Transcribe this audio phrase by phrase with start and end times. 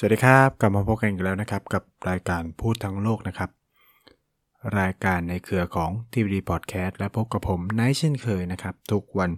[0.00, 3.50] สวัสดีครับกลับมาพบกันอีกแล้วนะครับ กับรายการพูดทั้งโลกนะครับ
[4.78, 9.30] รายการในเครือของ TVD Podcast และพบกับผมไนท์เช่นเคยนะครับ ทุกวัน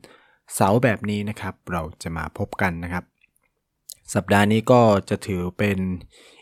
[0.54, 3.04] เสาร์แบบนี้นะครับ เราจะมาพบกันนะครับ
[4.14, 5.78] สัปดาห์นี้ก็จะถือเป็น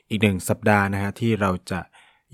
[0.08, 1.80] อีกหนึ่งสัปดาห์นะฮะที่เราจะ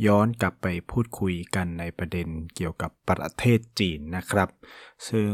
[0.07, 4.49] ย้อนกลับไปพูดคุยกันในประเด็นเกี่ยวกับประเทศจีนนะครับ
[5.09, 5.31] ซึ่ง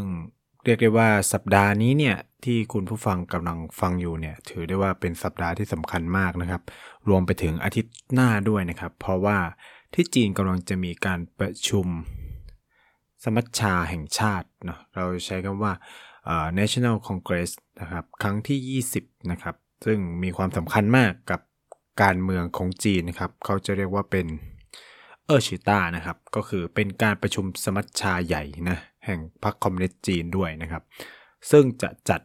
[0.65, 6.63] เรียกได้ว่าสัปดาห์นี้เนี่ยที่คุณผู้ฟังกำลังฟังอยู่เนี่ยถือได้ว่าเป็นสัปดาห์ที่สำคัญมากนะครับ
[7.09, 9.39] รวมไปถึงอาทิตย์หน้าด้วยนะครับ เพราะว่า
[9.95, 11.87] ที่จีนกำลังจะมีการประชุม
[13.25, 15.73] สมัชชาแห่งชาติเนาะเราใช้คำว่า
[16.59, 21.41] National Congress นะครับครั้งที่ 20 นะครับ ซึ่งมีความสำคัญมากกับ
[22.03, 24.27] การเมืองของจีนนะครับ เขาจะเรียกว่าเป็น
[25.27, 30.83] เออชิต้านะครับ ก็คือเป็นการประชุมสมัชชาใหญ่นะ แห่งพรรคคอมมิวนิสต์จีนด้วยนะครับ
[31.51, 32.21] ซึ่งจะจัด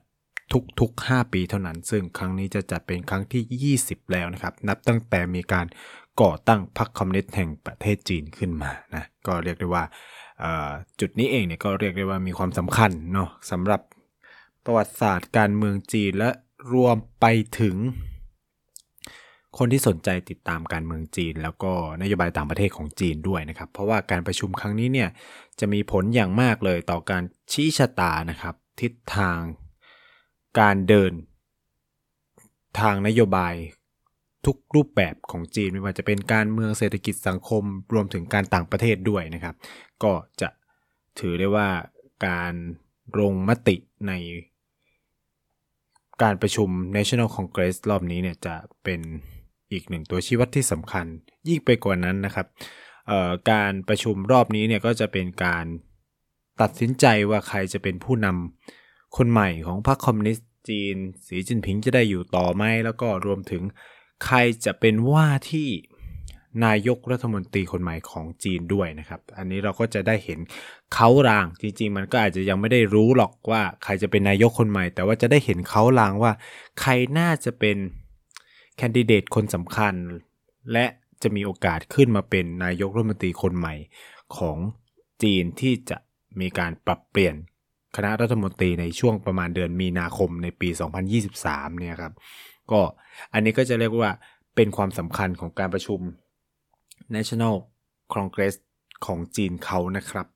[0.79, 5.65] ทุกๆ 5 ปีเท่านั้น ซึ่งครั้งนี้จะจัดเป็นครั้งที่ 20 แล้วนะครับ นับตั้งแต่มีการ
[6.21, 9.83] ก่อตั้งพรรคคอมมิวนิสต์แห่งประเทศจีนขึ้นมานะ ก็เรียกได้ว่า
[10.99, 13.81] จุดนี้เองเนี่ยก็เรียกได้ว่ามีความสำคัญเนาะสำหรับ
[14.65, 16.29] ประวัติศาสตร์การเมืองจีนและ
[16.73, 17.25] รวมไป
[17.59, 17.75] ถึง
[19.57, 25.09] คนที่สนใจติดตามการเมืองจีน แล้วก็นโยบายต่างประเทศของจีนด้วยนะครับ เพราะว่าการประชุมครั้งนี้เนี่ย
[25.59, 29.39] จะมีผลอย่างมากเลยต่อการชี้ชะตานะครับ ทิศทาง
[30.59, 31.13] การเดิน
[32.79, 33.53] ทางนโยบาย
[34.45, 39.55] ทุกรูปแบบของจีนไม่ว่าจะเป็นการเมืองเศรษฐกิจสังคมรวมถึงการต่างประเทศด้วยนะครับ
[40.03, 40.11] ก็
[40.41, 40.49] จะ
[41.19, 41.69] ถือได้ว่า
[42.27, 42.53] การ
[43.19, 43.75] ลงมติ
[44.07, 44.13] ใน
[46.23, 49.01] การประชุม National Congress รอบนี้เนี่ยจะเป็น
[49.71, 51.05] อีกหนึ่งตัวชี้วัดที่สำคัญ
[51.47, 52.47] ยิ่งไปกว่านั้นนะครับ
[53.51, 55.65] การประชุมรอบนี้เนี่ยก็จะเป็นการ
[56.61, 60.95] ตัดสินใจว่าใครจะเป็นผู้นำคนใหม่ของพรรคคอมมิวนิสต์จีน
[61.27, 63.63] สีจิ้นผิงจะได้อยู่ต่อไหมแล้วก็รวมถึง
[64.25, 65.67] ใครจะเป็นว่าที่
[66.65, 70.39] นายกรัฐมนตรีคนใหม่ของจีนด้วยนะครับ อันนี้เราก็จะได้เห็น
[70.93, 76.31] เขาราง จริงๆ มันก็อาจจะยังไม่ได้รู้หรอกว่าใครจะเป็นนายกคนใหม่ แต่ว่าจะได้เห็นเขารางว่า
[76.81, 77.77] ใครน่าจะเป็น
[78.77, 79.95] แคนดิเดตคนสำคัญ
[80.71, 80.85] และ
[81.21, 83.75] จะมีโอกาสขึ้นมาเป็นนายกรัฐมนตรีคนใหม่
[84.37, 84.57] ของ
[85.23, 85.97] จีนที่จะ
[86.39, 87.35] มีการปรับเปลี่ยน
[87.95, 90.69] คณะรัฐมนตรีในช่วงประมาณเดือนมีนาคมในปี
[91.23, 92.13] 2023 เนี่ยครับ
[92.71, 92.81] ก็
[93.33, 94.11] อันนี้ก็จะเรียกว่า
[94.55, 95.99] เป็นความสำคัญของการประชุม
[97.15, 97.55] National
[98.13, 98.55] Congress
[99.05, 100.27] ของจีนเขานะครับ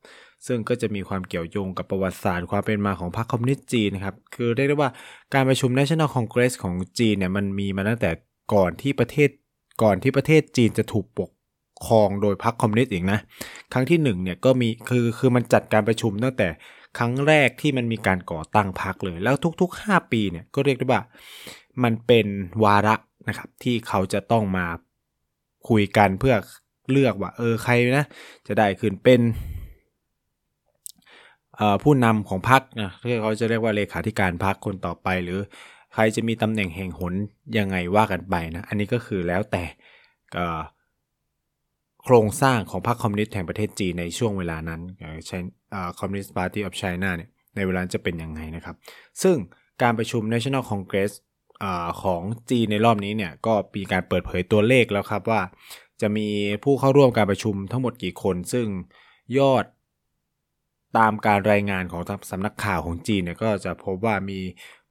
[0.48, 4.92] ซึ่งก็จะมีความเกี่ยวโยงกับประวัติศาสตร์ความเป็นมาของพรรคคอมมิวนิสต์จีนนะครับ คือเรียกได้ว่า
[5.34, 8.10] การประชุม National Congress ของจีนเนี่ยมันมีมาตั้งแต่
[8.54, 9.30] ก่อนที่ประเทศ
[9.84, 11.30] ก่อนที่ประเทศจีนจะถูกปก
[11.86, 13.20] ครองโดยพรรคคอมมิวนิสต์อีกนะ
[13.74, 16.48] ครั้งที่1เนี่ยก็มีคือคือมันจัดการประชุมตั้งแต่
[16.98, 21.02] ครั้งแรกที่มันมีการก่อตั้งพรรคเลย แล้วทุก ๆ 5 ปีเนี่ยก็เรียกได้ว่า
[21.84, 22.28] มันเป็น
[22.64, 22.96] วาระ
[23.28, 24.66] นะครับที่เขาจะต้องมา
[25.70, 26.36] คุยกันเพื่อ
[26.92, 28.06] เลือกว่าเออใครนะ
[28.48, 29.22] จะได้ขึ้นเป็น
[31.84, 35.40] ผู้นำของพรรคนะที่เขาจะเรียกว่าเลขาธิการพรรคคนต่อไปหรือ
[35.94, 37.14] ใครจะมีตำแหน่งแห่งหน
[37.58, 39.64] ยังไงว่ากันไปนะ อันนี้ก็คือแล้วแต่
[42.04, 44.82] โครงสร้างของพรรคคอมมิวนิสต์แห่งประเทศจีนในช่วงเวลานั้น
[46.00, 48.76] Communist Party of China เนี่ยในเวลาจะเป็นยังไงนะครับ
[49.24, 49.36] ซึ่ง
[49.82, 51.12] การประชุม National Congress
[51.64, 55.42] ของจีนในรอบนี้เนี่ยก็มีการเปิดเผยตัวเลขแล้วครับว่า
[56.02, 56.28] จะมี
[56.64, 58.68] ผู้เข้าร่วมการประชุมทั้งหมดกี่คน ซึ่ง
[59.38, 59.66] ยอด
[60.98, 62.02] ตามการรายงานของ
[62.32, 64.40] สำนักข่าวของจีนเนี่ยก็จะพบว่ามี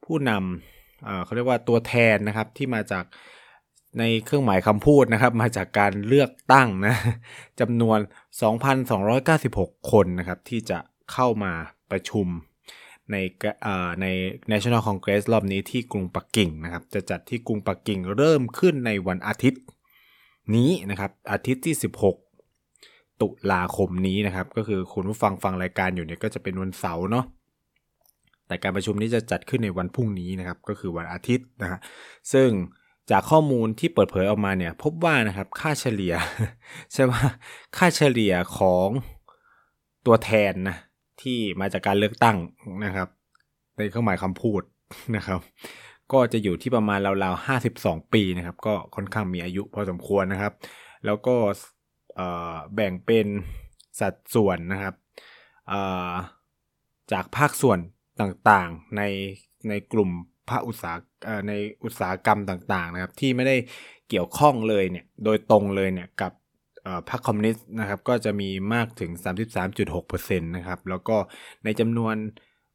[0.05, 0.78] ผู้นำ
[1.25, 3.05] เขาเรียกว่าตัวแทนนะครับที่มาจาก
[3.99, 6.97] ในเครื่องหมายคำพูดนะครับ มาจากการเลือกตั้งนะ
[7.61, 7.99] จำนวน
[9.15, 10.79] 2,296 คนนะครับที่จะ
[11.13, 11.53] เข้ามา
[11.91, 12.27] ประชุม
[13.11, 13.17] ใน
[14.03, 14.07] ใน
[14.53, 19.63] National Congress รอบนี้ที่กรุงปักกิ่งนะครับ จะจัดที่กรุงปักกิ่งเริ่มขึ้นในวันอาทิตย์
[20.55, 21.75] นี้นะครับ อาทิตย์ที่
[22.45, 27.25] 16 ตุลาคมนี้นะครับ ก็คือคุณผู้ฟังฟังรายการอยู่เนี่ยก็จะเป็นวันเสาร์เนาะ
[28.49, 31.81] แต่การประชุมนี้จะจัดขึ้นในวันพรุ่งนี้นะครับก็คือวันอาทิตย์นะฮะ
[32.33, 32.49] ซึ่ง
[33.11, 36.15] จากข้อมูลที่เปิดเผยออกมาเนี่ยพบว่านะครับค่าเฉลี่ย
[36.93, 37.23] ใช่ว่า
[37.77, 38.89] ค่าเฉลี่ยของ
[40.07, 40.77] ตัวแทนนะ
[41.23, 42.37] ที่มาจากการเลือกตั้ง
[42.85, 43.09] นะครับ
[43.77, 44.63] ในเครื่องหมายคำพูด
[45.17, 45.41] นะครับ
[46.13, 50.53] ก็จะอยู่ที่ประมาณราวๆห้าสิบสองปีนะครับก็ค่อนข้างมีอายุพอสมควรนะครับ
[51.07, 51.35] แล้วก็
[52.75, 53.27] แบ่งเป็น
[54.01, 54.95] สัดส่วนนะครับ
[57.13, 57.79] จากภาคส่วน
[58.21, 59.03] ต่างๆใน
[59.69, 60.11] ในกลุ่ม
[60.49, 60.97] ภาคอุตสาห
[61.49, 61.53] ใน
[61.85, 63.57] อุตสาหกรรมต่างๆนะครับ ที่ไม่ได้
[64.09, 66.33] เกี่ยวข้องเลยเนี่ยโดยตรงเลยเนี่ยกับ
[67.11, 69.11] พรรคคอมมิวนิสต์นะครับก็จะมีมากถึง
[69.85, 71.17] 33.6%นะครับแล้วก็
[71.65, 72.15] ในจำนวน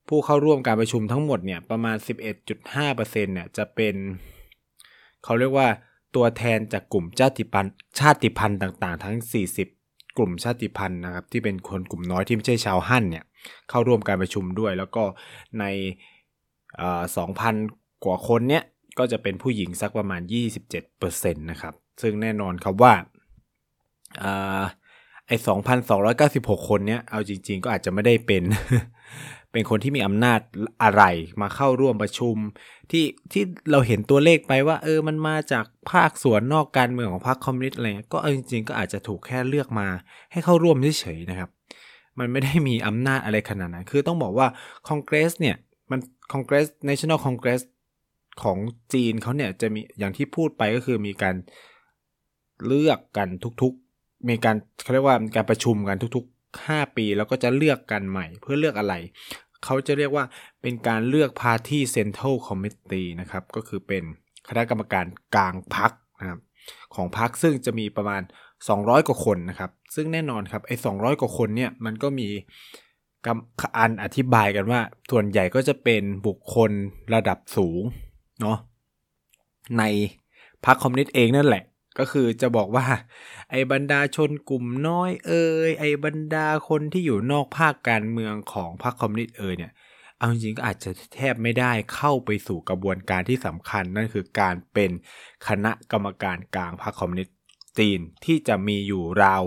[0.09, 1.97] ผู้เข้าร่วมการประชุมทั้งหมดเนี่ยประมาณ
[2.45, 3.95] 11.5%เนี่ยจะเป็น
[5.23, 5.67] เขาเรียกว่า
[6.15, 9.17] ตัวแทนจากกลุ่มชาติพันธุ์ชาติพันธุ์ต่างๆ ทั้ง
[9.55, 9.82] 40
[10.17, 13.23] กลุ่มชาติพันธุ์นะครับที่เป็นคนกลุ่มน้อยที่ไม่ใช่ชาวฮั่นเนี่ย
[13.69, 15.03] เข้าร่วมการประชุมด้วย แล้วก็
[15.59, 15.65] ใน
[17.17, 17.55] สองพัน
[18.03, 18.63] กว่าคนเนี้ย
[18.99, 20.21] ก็จะเป็นผู้หญิงสักประมาณ
[20.81, 22.93] 27%นะครับ ซึ่งแน่นอนครับว่า
[25.27, 25.35] ไอ้
[26.01, 28.43] 2,296 คนเนี้ยเอาจริง ๆ ก็อาจจะไม่ได้เป็น
[29.53, 30.39] เป็นคนที่มีอำนาจ
[30.83, 31.03] อะไร
[31.41, 32.35] มาเข้าร่วมประชุม
[32.91, 39.87] ที่ที่เราเห็นตัวเลขไปว่า เออมันมาจากภาคส่วนนอกการเมืองของพรรคคอมมิวนิสต์อะไรก็จริงๆก็อาจจะถูกแค่เลือกมา
[40.31, 41.49] ให้เข้าร่วมเฉยๆนะครับ
[42.19, 44.47] มันไม่ได้มีอำนาจอะไรขนาดนั้น คือต้องบอกว่า
[44.87, 45.55] คอนเกรสเนี่ย
[45.91, 45.99] มัน
[46.31, 47.61] คอนเกรส national congress
[48.43, 48.57] ของ
[48.93, 51.35] จีนเขาเนี่ยจะมีอย่างที่พูดไปก็คือมีการ
[52.65, 53.27] เลือกกัน
[53.61, 58.93] ทุกๆ มีการเขาเรียกว่าการประชุมกันทุกๆ 5 ปี แล้วก็จะเลือกกันใหม่เพื่อเลือกอะไร
[59.65, 60.25] เขาจะเรียกว่า
[60.61, 64.03] เป็นการเลือก Party Central Committee นะครับ ก็คือเป็น
[64.47, 65.05] คณะกรรมการ
[65.35, 66.39] กลางพักนะครับ
[66.95, 68.21] ของพักซึ่งจะมีประมาณ
[68.65, 72.27] 200 กว่าคนนะครับ ซึ่งแน่นอนครับไอ้200 กว่าคนเนี่ยมันก็มี
[73.77, 74.79] อันอธิบายกันว่า
[75.11, 76.71] ส่วนใหญ่ก็จะเป็นบุคคล
[77.13, 77.81] ระดับสูง
[78.41, 78.57] เนาะ
[79.79, 79.83] ใน
[80.65, 81.63] พรรคคอมมิวนิสต์เองนั่นแหละ
[81.99, 82.85] ก็คือจะบอกว่า
[83.51, 89.71] ไอ้บรรดาชนกลุ่มน้อยเอ่ยไอ้บรรดาคนที่อยู่นอกภาคการเมืองของพรรคคอมมิวนิสต์เอ่ยเนี่ย
[90.17, 94.91] เอาจริงก็อาจจะแทบไม่ได้เข้าไปสู่กระบวนการที่สำคัญ นั่นคือการเป็น
[95.47, 97.35] คณะกรรมการกลางพรรคคอมมิวนิสต์
[97.79, 99.43] จีนที่จะมีอยู่ราว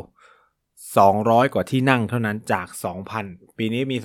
[0.75, 2.69] 200 กว่าที่นั่งเท่านั้นจาก
[3.13, 3.97] 2,000 ปีนี้มี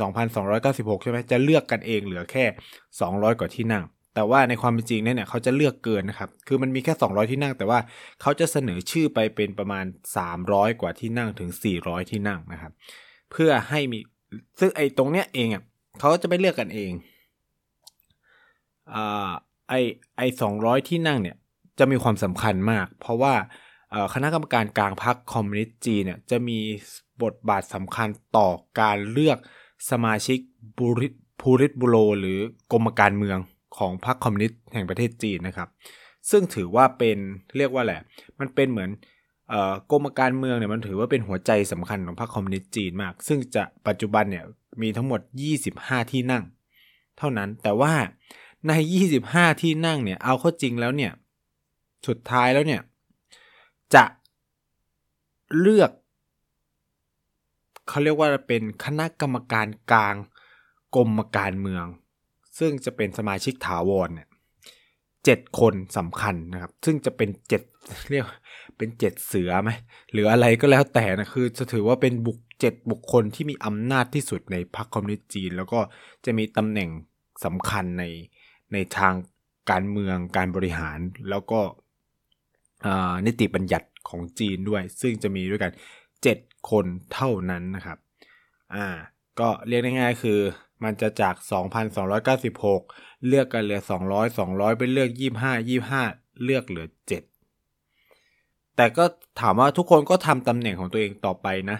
[0.47, 2.45] 2,296 ใช่ไหมจะเลือกกันเองเหลือแค่
[2.93, 3.83] 200 กว่าที่นั่ง
[4.15, 7.79] แต่ว่าในความเป็นจริงเนี่ยเขาจะเลือกเกินนะครับ คือมันมีแค่ 200 ที่นั่ง แต่ว่า
[8.21, 9.85] เขาจะเสนอชื่อไปเป็นประมาณ
[10.33, 11.49] 300 กว่าที่นั่งถึง
[11.81, 12.71] 400 ที่นั่งนะครับ
[13.31, 13.99] เพื่อให้มี
[14.59, 15.63] ซึ่งไอ้ตรงเนี้ยเองอะ
[15.99, 16.91] เขาจะไปเลือกกันเอง
[18.93, 19.29] อ่า
[19.69, 19.73] ไอ
[20.17, 21.37] ไอสองร้อยที่นั่งเนี่ย
[21.79, 23.33] จะมีความสำคัญมาก เพราะว่า
[24.13, 26.59] คณะกรรมการกลางพรรคคอมมิวนิสต์จีนเนี่ยจะมี
[27.23, 28.49] บทบาทสำคัญต่อ
[28.79, 29.37] การเลือก
[29.91, 30.39] สมาชิก
[30.77, 31.07] บูริ
[31.41, 32.39] พูริตบุโร หรือ
[32.71, 33.37] กรมการเมือง
[33.77, 35.69] ของพรรคคอมมิวนิสต์แห่งประเทศจีนนะครับ
[36.31, 37.17] ซึ่งถือว่าเป็น
[37.57, 38.01] เรียกว่าแหละ
[38.39, 38.89] มันเป็นเหมือน
[39.91, 44.45] กรมการเมืองเนี่ยมันถือว่าเป็นหัวใจสำคัญของพรรคคอมมิวนิสต์จีนมาก ซึ่งจะปัจจุบันเนี่ย
[44.81, 45.19] มีทั้งหมด
[45.65, 46.43] 25 ที่นั่ง
[47.17, 47.93] เท่านั้นแต่ว่า
[48.67, 48.73] ใน
[49.17, 51.11] 25 ที่นั่งเนี่ยเอาเข้าจริงแล้วเนี่ย
[52.07, 52.81] สุดท้ายแล้วเนี่ย
[53.95, 54.03] จะ
[55.59, 55.91] เลือก
[57.87, 60.15] เขาเรียกว่าเป็นคณะกรรมการกลาง
[60.95, 61.85] กรมการเมือง
[62.59, 64.27] ซึ่งจะเป็นสมาชิกถาวรเนี่ย
[65.25, 67.61] เจ็ดคนสำคัญนะครับ ซึ่งจะเป็นเจ็ด
[68.09, 68.25] เรียก
[68.77, 69.71] เป็นเจ็ดเสือไหม
[70.11, 75.79] หรืออะไรก็แล้วแต่นะคือจะถือว่าเป็นบุคเจ็ดบุคคลที่มีอำนาจที่สุดในพรรคคอมมิวนิสต์จีน แล้วก็
[76.25, 76.89] จะมีตำแหน่ง
[77.45, 78.03] สำคัญใน
[78.73, 79.13] ในทาง
[79.71, 81.61] การเมืองการบริหารแล้วก็
[83.25, 85.71] นิติบัญญัติของจีนด้วย ซึ่งจะมีด้วยกัน
[86.19, 87.97] 7 คนเท่านั้นนะครับ
[88.75, 88.85] อ่า
[89.39, 90.39] ก็เรียกง่ายๆคือ
[90.83, 91.35] มันจะจาก
[92.11, 95.09] 2,296 เลือกกันเหลือ 200 200 ไปเลือก
[95.41, 95.53] 25
[95.99, 99.03] 25 เลือกเหลือ 7 แต่ก็
[99.41, 101.77] ถามว่าทุกคนก็ทำตำแหน่งของตัวเองต่อไปนะ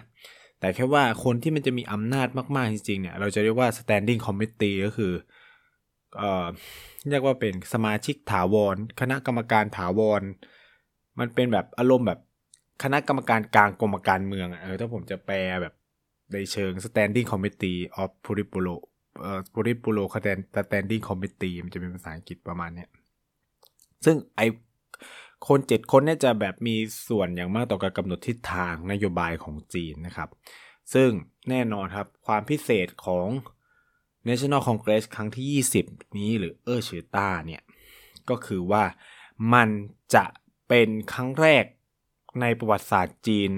[0.59, 5.13] แต่แค่ว่าคนที่มันจะมีอำนาจมาก ๆ จริง ๆ เนี่ย เราจะเรียกว่า standing committee ก็คือ
[6.17, 6.47] เอ่อ
[7.09, 10.21] เรียกว่าเป็นสมาชิกถาวร คณะกรรมการถาวร
[11.19, 12.19] มันเป็นแบบอารมณ์แบบ
[12.83, 15.73] คณะกรรมการกลางกรมการเมืองเออถ้าผมจะแปลแบบ
[16.33, 18.75] ในเชิง standing committee of Politburo
[19.19, 20.03] เอ่อ Politburo
[20.67, 22.89] standing committee มันจะเป็นภาษาอังกฤษประมาณเนี้ย
[24.05, 24.41] ซึ่งไอ
[25.47, 26.75] คนเจ็ดคนเนี่ยจะแบบมี
[27.07, 30.29] ส่วนอย่างมากต่อการกำหนดทิศทางนโยบายของจีนนะครับ
[30.93, 31.09] ซึ่ง
[31.49, 33.27] แน่นอนครับความพิเศษของ
[34.27, 35.47] National Congress ครั้งที่
[35.83, 37.61] 20 นี้หรือเออชือต้าเนี่ย
[38.29, 38.83] ก็คือว่า
[39.53, 39.69] มัน
[40.15, 40.25] จะ
[40.67, 41.65] เป็นครั้งแรก
[42.41, 43.51] ในประวัติศาสตร์จีน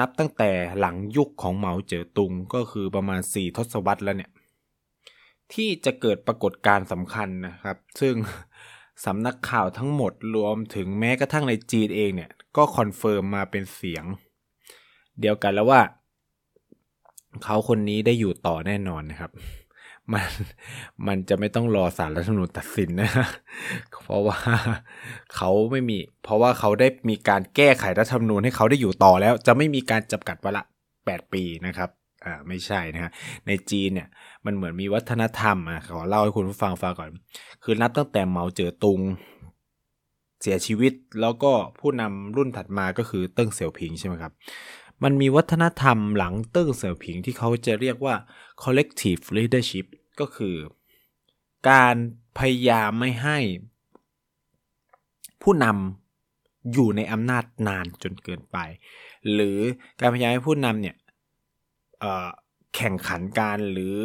[0.04, 4.30] ับตั้งแต่หลังยุคของเหมาเจ๋อตุงก็คือประมาณ 4 ทศวรรษแล้วเนี่ย
[5.52, 8.14] ที่จะเกิดปรากฏการณ์สำคัญนะครับ ซึ่ง
[9.04, 14.04] สำนักข่าวทั้งหมดรวมถึงแม้กระทั่งในจีนเองเนี่ย ก็ confirm มาเป็นเสียง
[15.20, 15.80] เดียวกันแล้วว่า
[17.42, 19.32] เขาคนนี้ได้อยู่ต่อแน่นอนนะครับ
[20.12, 20.28] มัน
[21.06, 23.10] มันจะไม่ต้องรอศาลรัฐธรรมนูญตัดสินนะ
[24.02, 24.38] เพราะว่า
[25.36, 30.62] เขาไม่มี เพราะว่าเขาได้มีการแก้ไขรัฐธรรมนูญให้เขาได้อยู่ต่อแล้ว จะไม่มีการจำกัดเวลา
[30.96, 31.90] 8ปีนะครับ
[32.24, 33.10] อ่าไม่ใช่นะฮะ
[33.46, 34.08] ในจีนเนี่ย
[34.44, 37.10] มันเหมือนมีวัฒนธรรมอะขอเล่าให้คุณผู้ฟังฟังก่อน
[37.64, 39.00] คือนับตั้งแต่เหมาเจ๋อตุง
[40.42, 44.32] เสียชีวิตแล้วก็ผู้นำรุ่นถัดมาก็คือเติ้งเสี่ยวผิงใช่ไหมครับ
[45.04, 48.14] มันมีวัฒนธรรมหลังเติ้งเสี่ยวผิงที่เขาจะเรียกว่า
[48.62, 49.86] collective leadership
[50.20, 50.56] ก็คือ
[51.70, 51.96] การ
[52.38, 53.38] พยายามไม่ให้
[55.42, 58.56] ผู้นำอยู่ในอำนาจนานจนเกินไป
[59.32, 59.58] หรือ
[60.00, 60.96] การพยายามให้ผู้นำเนี่ย
[62.76, 63.96] แข่งขันกันหรือ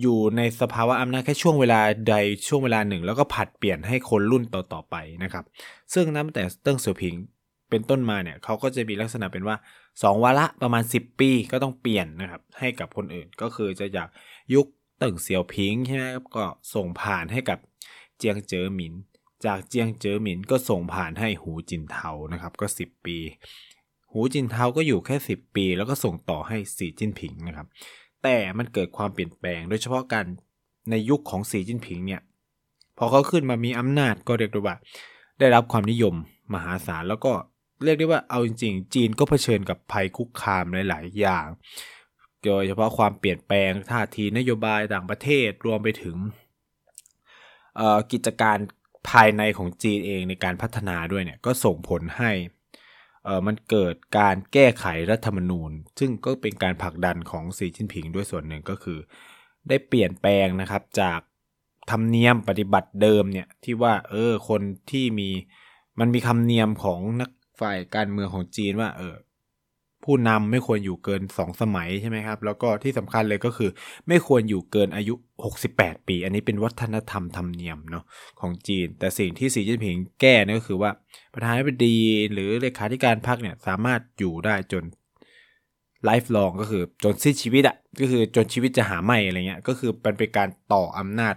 [0.00, 2.14] อยู่ในสภาวะอำนาจแค่ช่วงเวลาใด
[2.48, 5.44] ช่วงเวลาหนึ่ง แล้วก็ผัดเปลี่ยนให้คนรุ่นต่อๆไปนะครับ
[5.92, 7.14] ซึ่งนับแต่เติ้งเสี่ยวผิง
[7.72, 9.56] เป็นต้นมาเนี่ยเขาก็จะมีลักษณะเป็นว่า
[9.90, 14.08] 2 วาระประมาณ 10 ปีก็ต้องเปลี่ยนนะครับ ให้กับคนอื่นก็คือจะอยาก
[14.54, 14.66] ยุค
[14.98, 17.58] เติ้งเสี่ยวผิงใช่ไหมครับก็ส่งผ่านให้กับ
[18.18, 18.94] เจียงเจ๋อหมิน
[19.46, 23.18] จากเจียงเจ๋อหมินก็ส่งผ่านให้หูจินเทานะครับก็ 10 ปี
[24.12, 27.66] หูจินเทาก็อยู่แค่ 10 ปี แล้วก็ส่งต่อให้สีจิ้นผิงนะครับ
[28.22, 30.26] แต่มันเกิดความเปลี่ยนแปลง โดยเฉพาะการ
[30.90, 32.22] ในยุคของสีจิ้นผิงเนี่ย
[32.98, 34.76] พอเขาขึ้นมามีอำนาจก็เรียกได้ว่า
[35.38, 36.14] ได้รับความนิยม
[36.54, 37.32] มหาศาลแล้วก็
[37.84, 41.46] เรียกได้ว่าเอาจริงๆ จีนก็เผชิญกับภัยคุกคามหลายๆอย่าง
[42.44, 46.16] โดยเฉพาะความเปลี่ยนแปลงท่าทีนโยบายต่างประเทศรวมไปถึง
[48.12, 48.58] กิจการ
[49.08, 52.30] ภายในของจีนเองในการพัฒนาด้วยเนี่ยก็ส่งผลให้
[53.46, 58.98] มันเกิดการแก้ไขรัฐธรรมนูญ ซึ่งก็เป็นการผลักดันของสีจิ้นผิงด้วยส่วนหนึ่งก็คือ
[59.68, 61.20] ได้เปลี่ยนแปลงนะครับจาก
[61.90, 65.28] ธรรมเนียมปฏิบัติเดิมเนี่ยที่ว่าเออคนที่มี
[66.00, 67.30] มันมีคำเนียมของนัก
[67.62, 69.16] ฝ่ายการเมืองของจีนว่า เออ
[70.06, 73.70] ผู้นำไม่ควรอยู่เกิน2สมัยใช่ไหมครับ แล้วก็ที่สำคัญเลยก็คือ
[74.08, 75.14] ไม่ควรอยู่เกินอายุ
[75.60, 78.04] 68 ปี อันนี้เป็นวัฒนธรรมธรรมเนียมเนาะ
[78.40, 80.90] ของจีน แต่สิ่งที่สีจิ้นผิงแก้นี่ก็คือว่า
[81.34, 81.96] ประธานาธิบดี
[82.32, 84.84] หรือเลขาธิการพรรคเนี่ยสามารถอยู่ได้จน
[86.04, 91.34] ไลฟ์ลองก็คือจนสิ้นชีวิตอะก็คือจนชีวิตจะหาไม่อะไรเงี้ยก็คือเป็นเป็นการต่ออำนาจ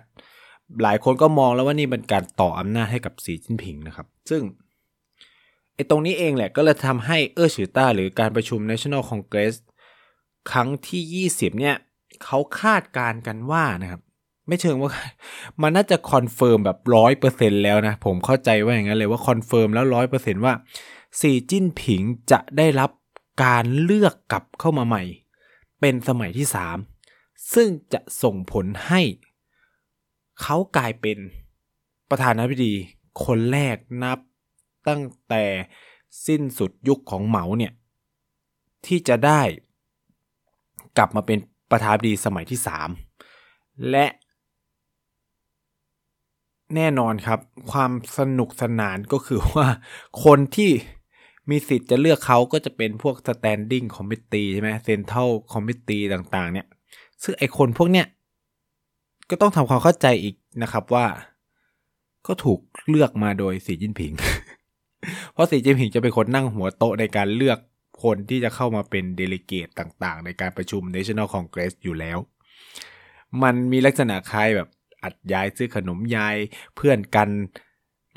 [0.84, 4.42] หลายคนก็มองแล้วว่านี่เป็นการต่ออำนาจให้กับสีจิ้นผิงนะครับ ซึ่ง
[5.76, 9.56] ไอ้ตรงนี้เองแหละก็เลยทำให้เออฉือต้าหรือการประชุม National Congress
[10.52, 11.76] ครั้งที่ 20 เนี่ย
[12.24, 14.02] เขาคาดการกันว่านะครับ
[14.48, 14.92] ไม่เชิงว่า
[15.62, 20.54] มันน่าจะ confirm แบบร้อยเปอร์เซ็นต์แล้วนะ ผมเข้าใจว่าอย่างนั้นเลยว่า confirm แล้วร้อยเปอร์เซ็นต์ว่า
[21.20, 22.02] สีจิ้นผิง
[22.32, 22.92] จะได้รับ
[23.44, 25.04] การเลือกกลับเข้ามาใหม่
[25.80, 26.48] เป็นสมัยที่
[26.98, 29.02] 3 ซึ่งจะส่งผลให้
[30.42, 31.18] เขากลายเป็น
[32.10, 32.74] ประธานาธิบดี
[33.26, 34.20] คนแรกนับ
[34.88, 35.44] ตั้งแต่
[36.28, 37.74] สิ้นสุดยุคของเหมาเนี่ย
[38.86, 39.42] ที่จะได้
[40.98, 41.40] กลับมาเป็น
[41.72, 42.60] ประธานาธิบดีสมัยที่
[43.24, 44.06] 3 และ
[46.76, 47.40] แน่นอนครับ
[47.72, 49.68] ความสนุกสนานก็คือว่า
[50.24, 50.72] คนที่
[51.50, 56.68] มีสิทธิ์จะเลือกเขาก็จะเป็นพวก standing committee ใช่ไหม central committee ต่างๆ เนี่ย
[57.24, 58.08] ซึ่งไอคนพวกเนี้ย
[59.30, 61.06] ก็ต้องทำความเข้าใจอีกนะครับว่า
[62.28, 64.12] ก็ถูกเลือกมาโดยสีจิ้นผิง
[65.34, 67.60] เพราะสีจิ้นผิงจะเป็นคนนั่งหัวโต๊ะในการเลือก
[68.04, 72.18] คนที่จะเข้ามาเป็นเดลิเกตต่างๆ ในการประชุม National Congress อยู่แล้ว
[73.44, 74.70] มันมีลักษณะคล้ายแบบ
[75.04, 76.36] อัดย้ายซื้อขนมยาย
[76.76, 77.30] เพื่อนกัน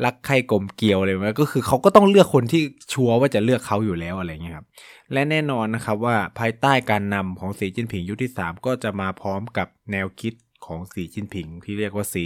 [0.05, 4.67] รักใครกลมเกี่ยวอะไรมาก็คือเขาก็ต้องเลือกคนที่ชัวร์ว่าจะเลือกเขาอยู่แล้วอะไรเงี้ยครับ
[5.13, 10.35] และแน่นอนนะครับว่าภายใต้การนำของสีจิ้นผิงยุคที่ 3 ก็จะมาพร้อมกับแนวคิด
[10.67, 12.25] ของสีจิ้นผิง ที่เรียกว่าสี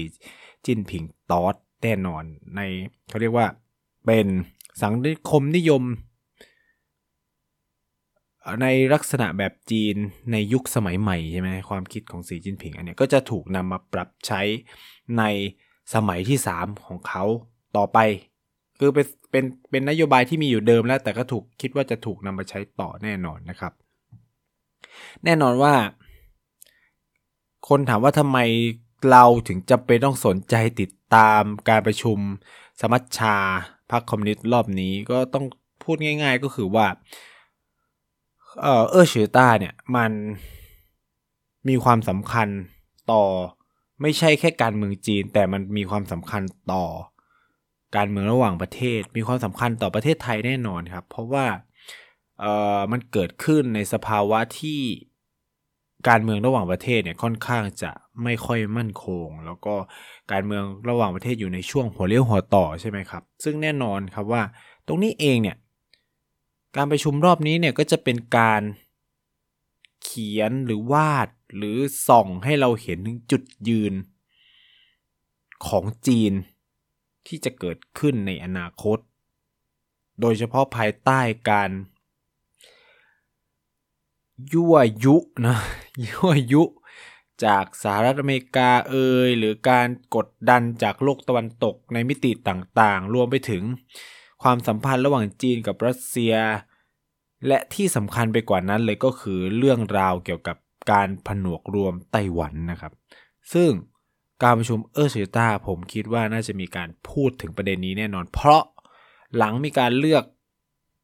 [0.65, 2.25] จิ้นผิงตอสแน่นอน
[2.57, 2.61] ใน
[3.09, 3.47] เขาเรียกว่า
[4.07, 4.27] เป็น
[4.83, 4.95] สัง
[5.31, 5.83] คมนิยม
[8.63, 9.97] ในลักษณะแบบจีน
[10.33, 14.41] ในยุคสมัยใหม่ใช่ไหมความคิดของสีจิ้นผิงอันนี้ก็จะถูกนำมาปรับใช้
[15.19, 15.23] ใน
[15.95, 17.25] สมัยที่ 3 ของเขา
[17.77, 17.99] ต่อไป
[18.79, 23.73] คือเป็นเป็นเป็นนโยบายที่มีอยู่เดิมแล้ว แต่ก็ถูกคิดว่าจะถูกนำมาใช้ต่อแน่นอนนะครับ
[25.25, 25.75] แน่นอนว่า
[27.69, 28.39] คนถามว่าทำไม
[29.11, 32.19] เราถึงจำเป็นต้องสนใจติดตามการประชุม
[32.81, 33.37] สมัชชา
[33.93, 35.45] พรรคคอมมิวนิสต์รอบนี้ก็ต้อง
[35.85, 36.87] พูดง่าย ๆ ก็คือว่า
[38.61, 40.13] เออเออเฉอต้าเนี่ยมัน
[41.69, 42.49] มีความสำคัญ
[43.13, 43.25] ต่อ
[44.03, 46.85] ไม่ใช่แค่การเมืองจีน แต่มันมีความสำคัญต่อ
[47.97, 51.47] การเมืองระหว่างประเทศ มีความสำคัญต่อประเทศไทยแน่นอนครับ เพราะว่า
[52.41, 52.45] เอ
[52.77, 54.81] อมันเกิดขึ้นในสภาวะที่
[56.09, 57.91] การเมืองระหว่างประเทศเนี่ยค่อนข้างจะ
[58.23, 59.75] ไม่ค่อยมั่นคง แล้วก็
[60.33, 64.43] การเมืองระหว่างประเทศอยู่ในช่วงหัวเลี้ยวหัวต่อใช่ไหมครับ ซึ่งแน่นอนครับว่า
[64.87, 65.57] ตรงนี้เองเนี่ย
[66.77, 68.63] การประชุมรอบนี้เนี่ยก็จะเป็นการ
[70.05, 71.77] เขียนหรือวาดหรือ
[72.09, 73.95] ส่องให้เราเห็นถึงจุดยืน
[75.67, 76.33] ของจีน
[77.27, 78.99] ที่จะเกิดขึ้นในอนาคต
[80.21, 81.71] โดยเฉพาะภายใต้การ
[84.53, 85.57] ยั่วยุนะ
[86.07, 86.63] ยั่วยุ
[87.45, 93.63] จากสหรัฐอเมริกาเอ่ยหรือการกดดันจากโลกตะวันตกในมิติต่างๆ รวมไปถึง
[94.43, 96.35] ความสัมพันธ์ระหว่างจีนกับรัสเซีย
[97.47, 100.57] และที่สำคัญไปกว่านั้นเลยก็คือเรื่องราวเกี่ยวกับ
[100.93, 102.93] การผนวกรวมไต้หวันนะครับ
[103.55, 103.71] ซึ่ง
[104.43, 108.63] การประชุมเออร์เชต้าผมคิดว่าน่าจะมีการพูดถึงประเด็นนี้แน่นอน เพราะ
[109.37, 110.25] หลังมีการเลือก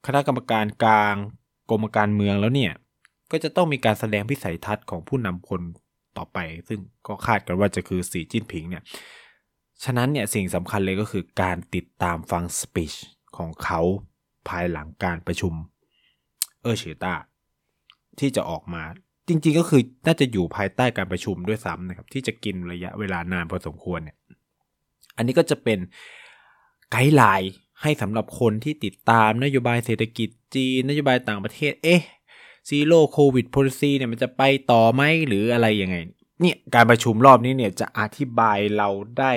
[0.06, 1.14] คณะกรรมการกลาง
[1.70, 2.72] กรมการเมืองแล้วเนี่ย
[3.30, 5.60] ก็จะต้องมีการแสดงพิสัยทัศน์ของผู้นำคน
[6.16, 8.82] ต่อไป ซึ่งก็คาดกันว่าจะคือสีจิ้นผิงเนี่ย
[9.84, 12.92] ฉะนั้นเนี่ยสิ่งสำคัญเลยก็คือการติดตามฟังสปีช
[13.36, 13.80] ของเขา
[14.48, 15.54] ภายหลังการประชุม
[16.62, 17.14] เออเฉตา
[18.18, 18.82] ที่จะออกมา
[19.28, 24.16] จริงๆก็คือน่าจะอยู่ภายใต้การประชุมด้วยซ้ำนะครับ ที่จะกินระยะเวลานานพอสมควรเนี่ย
[25.16, 25.78] อันนี้ก็จะเป็น
[26.90, 32.02] guideline ให้สำหรับคนที่ติดตามนโยบายเศรษฐกิจจีนนโยบายต่างประเทศ เอ๊ะ
[32.68, 35.96] Zero COVID policy เนี่ยมันจะไปต่อไหมหรืออะไรยังไง
[36.40, 39.32] เนี่ยการประชุมรอบนี้เนี่ยจะอธิบายเราได้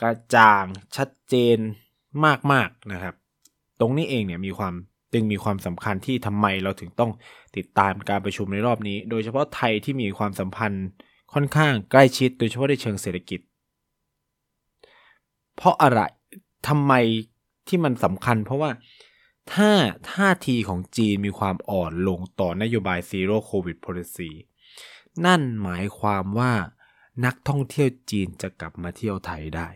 [0.00, 0.64] กระจ่าง
[0.96, 1.58] ชัดเจน
[2.52, 3.14] มากๆนะครับ
[3.80, 4.74] ตรงนี้เองเนี่ยมีความ
[5.12, 7.10] จึงมีความสำคัญที่ทำไมเราถึงต้อง
[7.56, 10.86] ติดตามการประชุมในรอบนี้ โดยเฉพาะไทยที่มีความสัมพันธ์
[11.34, 13.40] ค่อนข้างใกล้ชิด โดยเฉพาะในเชิงเศรษฐกิจ
[15.56, 16.00] เพราะอะไร
[16.68, 16.92] ทำไม
[17.68, 18.70] ที่มันสำคัญ เพราะว่า
[19.54, 19.70] ถ้า
[20.12, 24.30] ท่าทีของจีนมีความอ่อนลงต่อนโยบาย Zero COVID Policy
[25.26, 26.52] นั่นหมายความว่า
[27.24, 29.68] นักท่องเที่ยวจีนจะกลับมาเที่ยวไทยได้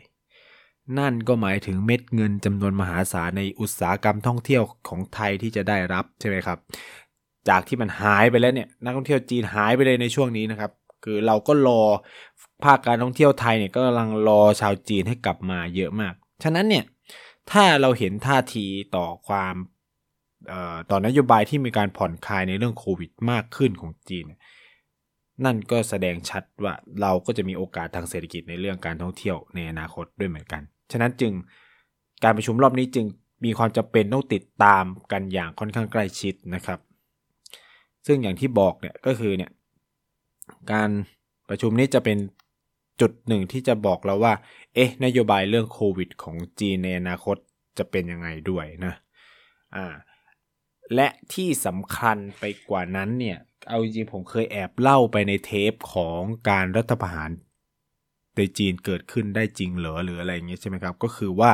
[0.99, 6.59] นั่นก็หมายถึงเม็ดเงินจำนวนมหาศาลในอุตสาหกรรมท่องเที่ยวของไทยที่จะได้รับใช่ไหมครับ
[7.49, 10.71] จากที่มันหายไปแล้วเนี่ยนักท่องเที่ยวจีนหายไปเลยในช่วงนี้นะครับ
[11.05, 11.83] คือเราก็รอ
[12.65, 16.15] ภาคการท่องเที่ยวไทยเนี่ยก็กำลังรอชาวจีนให้กลับมาเยอะมาก
[16.45, 16.85] ฉะนั้นเนี่ย
[17.53, 19.55] ถ้าเราเห็นท่าทีต่อความ
[20.91, 24.25] ต่อนโยบายที่มีการผ่อนคลายในเรื่องโควิดมากขึ้นของจีน
[25.45, 31.33] นั่นก็แสดงชัดว่าเราก็จะมีโอกาสทางเศรษฐกิจในเรื่องการท่องเที่ยวในอนาคตด้วยเหมือนกัน ฉะนั้นจึง
[32.25, 33.07] การประชุมรอบนี้จึง
[33.45, 36.81] มีความจำเป็นต้องติดตามกันอย่างค่อนข้างใกล้ชิดนะครับ
[38.07, 39.51] ซึ่งอย่างที่บอกเนี่ยก็คือเนี่ย
[40.73, 40.91] การ
[41.49, 42.19] ประชุมนี้จะเป็น
[43.01, 44.35] จุดหนึ่งที่จะบอกเราว่า
[44.75, 47.37] เอ๊ะ นโยบายเรื่องโควิดของจีนในอนาคต
[47.79, 48.95] จะเป็นยังไงด้วยนะ
[49.77, 49.87] อ่า
[50.95, 57.31] และที่สำคัญไปกว่านั้นเนี่ย เอาจริงๆผมเคยแอบเล่าไปในเทปของการรัฐประหาร
[58.37, 61.53] ในจีนเกิดขึ้นได้จริงเหรอหรืออะไรเงี้ยใช่ไหมครับ ก็คือว่า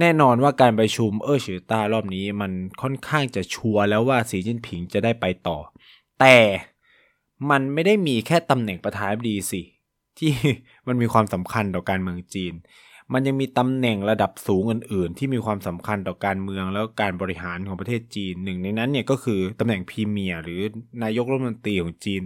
[0.00, 2.52] แน่นอนว่าการประชุมเออชือต้ารอบนี้มัน
[2.82, 5.58] ค่อนข้างจะชัวร์แล้วว่าสีจิ้นผิงจะได้ไปต่อ
[6.20, 6.36] แต่
[7.50, 9.62] มันไม่ได้มีแค่ตำแหน่งประธานาธิบดีสิ
[10.18, 10.32] ที่
[10.86, 12.54] มันมีความสำคัญต่อการเมืองจีน
[13.12, 20.60] มันยังมีตำแหน่งระดับสูงอื่น ๆ ที่มีความสำคัญต่อการเมืองแล้วการบริหารของประเทศจีนหนึ่งในนั้นเนี่ยก็คือตำแหน่งพรีเมียร์หรือ
[21.02, 22.22] นายกรัฐมนตรีของจีน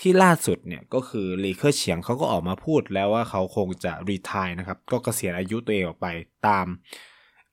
[0.00, 6.06] ที่ล่าสุดเนี่ยก็คือหลีเค่อเฉียงเขาก็ออกมาพูดแล้วว่าเขาคงจะรีทายนะครับ ก็เกษียณอายุตัวเองออกไป
[6.46, 6.66] ตาม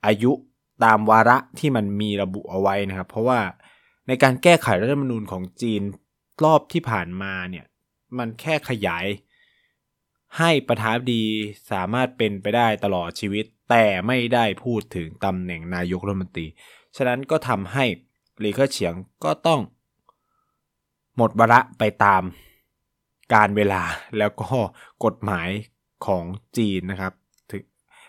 [0.05, 0.31] อายุ
[0.83, 3.39] ตามวาระที่มันมีระบุเอาไว้นะครับ เพราะว่า
[4.07, 5.81] ในการแก้ไขรัฐธรรมนูญของจีน
[6.43, 7.65] รอบที่ผ่านมาเนี่ย
[8.17, 9.05] มันแค่ขยาย
[10.39, 11.23] ให้ประธานดี
[11.71, 16.47] สามารถเป็นไปได้ตลอดชีวิต แต่ไม่ได้พูดถึงตำแหน่งนายกรัฐมนตรี
[16.95, 17.85] ฉะนั้นก็ทำให้
[18.39, 18.93] หลีเคอเฉียง
[19.23, 19.61] ก็ต้อง
[21.17, 22.23] หมดวาระไปตาม
[23.33, 23.83] การเวลา
[24.17, 24.47] แล้วก็
[25.05, 25.49] กฎหมาย
[26.05, 26.25] ของ
[26.57, 27.13] จีนนะครับ
[27.51, 27.63] ถึง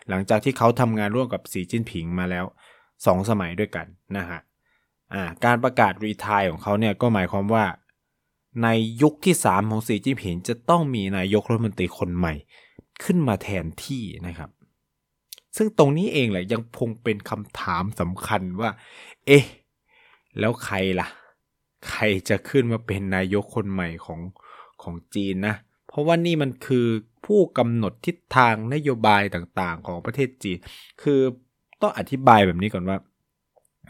[0.09, 2.45] หลังจากที่เขาทำงานร่วมกับสีจิ้นผิงมาแล้ว
[3.07, 4.41] สองสมัยด้วยกันนะฮะ
[5.45, 7.65] การประกาศรีทายของเขาเนี่ยก็หมายความว่า
[8.63, 8.69] ใน
[9.03, 12.35] ยุคที่ 3 ของสีจิ้นผิงจะต้องมีนายกรัฐมนตรีคนใหม่
[13.05, 14.51] ขึ้นมาแทนที่นะครับ
[15.57, 18.71] ซึ่งตรงนี้เองแหละยังคงเป็นคำถามสำคัญว่า
[19.27, 19.45] เอ๊ะ
[20.39, 21.09] แล้วใครล่ะ
[21.89, 24.21] ใครจะขึ้นมาเป็นนายกคนใหม่ของ
[24.83, 25.55] ของจีนนะ
[25.89, 26.87] เพราะว่านี่มันคือ
[27.27, 30.59] ผู้กำหนดทิศทางนโยบายต่างๆ ของประเทศจีน
[31.03, 31.21] คือ
[31.83, 32.97] ต้องอธิบายแบบนี้ก่อนว่า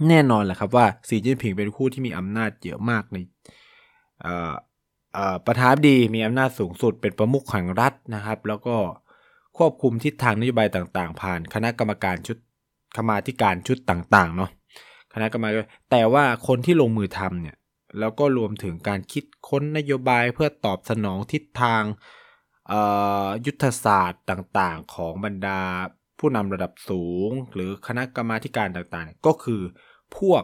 [0.08, 3.16] แน่นอนแหละครับว่าสีจิ้นผิงเป็นคู่ที่มีอำนาจเยอะมากใน
[5.46, 8.76] ประธานดีมีอำนาจสูงสุดเป็นประมุขแห่งรัฐนะครับ แล้วก็
[9.58, 12.36] ควบคุมทิศทางนโยบายต่าง ๆ ผ่านคณะกรรมการชุด
[12.96, 14.50] คมาธิการชุดต่าง ๆ เนาะ
[15.14, 17.56] คณะกรรมการแต่ว่าคนที่ลงมือทำเนี่ย
[17.98, 21.82] แล้วก็รวมถึงการคิดค้นนโยบายเพื่อตอบสนองทิศทาง
[23.46, 25.60] ยุทธศาสตร์ต่างๆ ของบรรดา
[26.18, 29.62] ผู้นำระดับสูง หรือคณะกรรมาการต่างๆ ก็คือ
[30.18, 30.42] พวก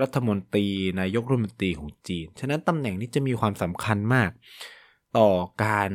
[0.00, 0.66] รัฐมนตรี
[1.00, 4.30] นายกรัฐมนตรีของจีน ฉะนั้นตำแหน่งนี้จะมีความสำคัญมาก
[5.18, 5.28] ต่อ
[5.64, 5.90] การ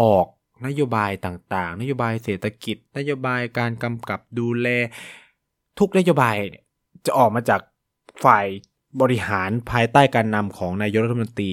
[0.00, 0.26] ออก
[0.66, 4.68] นโยบายต่างๆ นโยบายเศรษฐกิจ นโยบายการกำกับดูแล
[5.78, 6.36] ทุกนโยบาย
[7.06, 7.60] จะออกมาจาก
[8.24, 8.46] ฝ่าย
[9.00, 11.52] บริหารภายใต้การนำของนายกรัฐมนตรี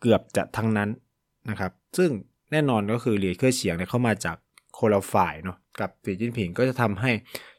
[0.00, 0.90] เกือบจะทั้งนั้น
[1.50, 2.10] นะครับ ซึ่ง
[2.52, 4.36] แน่นอนก็คือเหลียเคอร์เฉียงเนี่ยเข้ามาจาก
[4.74, 7.10] โคลาฝ่ายเนาะกับสีจิ้นผิงก็จะทำให้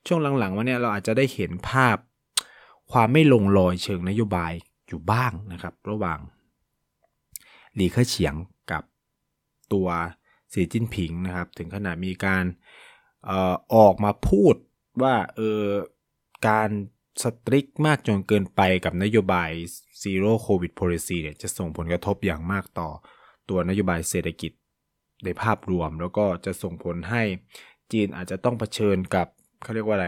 [0.08, 1.98] ช่วงหลังๆวันนี้เราอาจจะได้เห็นภาพ
[2.92, 4.54] ความไม่ลงรอยเชิงนโยบาย
[4.88, 6.20] อยู่บ้างนะครับ ระหว่าง
[7.76, 8.36] หลีเค่อเฉียง
[8.72, 8.84] กับ
[9.74, 9.88] ตัว
[10.54, 12.46] สีจิ้นผิงนะครับ ถึงขนาดมีการ
[13.30, 14.56] ออออกมาพูด
[15.02, 15.64] ว่าเออ
[16.48, 16.70] การ
[17.24, 19.50] สตริกมากจนเกินไปกับนโยบาย
[20.02, 22.90] Zero Covid Policy เนี่ยจะส่งผลกระทบอย่างมากต่อ
[23.50, 24.52] ตัวนโยบายเศรษฐกิจ
[25.24, 27.24] ในภาพรวม แล้วก็จะส่งผลให้
[27.92, 29.28] จีนอาจจะต้องเผชิญกับ
[29.64, 30.08] เขาเรียกว่าอะไร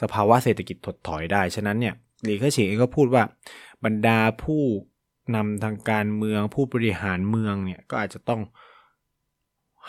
[0.00, 3.22] สภาวะเศรษฐกิจถดถอยได้ ฉะนั้นเนี่ยหลีเคอฉิงเองก็พูดว่า
[3.84, 4.62] บรรดาผู้
[5.34, 8.40] นำทางการเมืองผู้บริหารเมืองเนี่ยก็อาจจะต้อง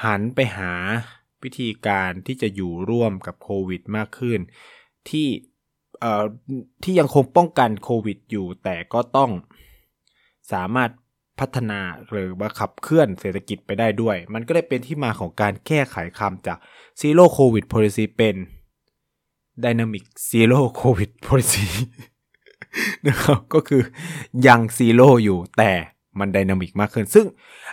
[0.03, 0.73] หันไปหา
[1.43, 4.39] วิธีการที่จะอยู่ร่วมกับโควิดมากขึ้น
[5.09, 5.27] ที่
[5.99, 6.25] เอ่อ
[6.83, 9.31] ที่ยังคงป้องกันโควิดอยู่ แต่ก็ต้อง
[10.51, 10.89] สามารถ
[11.39, 16.57] พัฒนาหรือว่าขับเคลื่อนเศรษฐกิจไปได้ด้วย มันก็เลยเป็นที่มาของการแก้ไขคำจาก
[17.01, 18.35] Zero Covid Policy เป็น
[19.63, 21.67] Dynamic Zero Covid Policy
[23.07, 23.81] นะครับก็คือ
[24.47, 25.71] ยังซีโร่อยู่แต่
[26.19, 27.25] มัน dynamic มากขึ้น ซึ่ง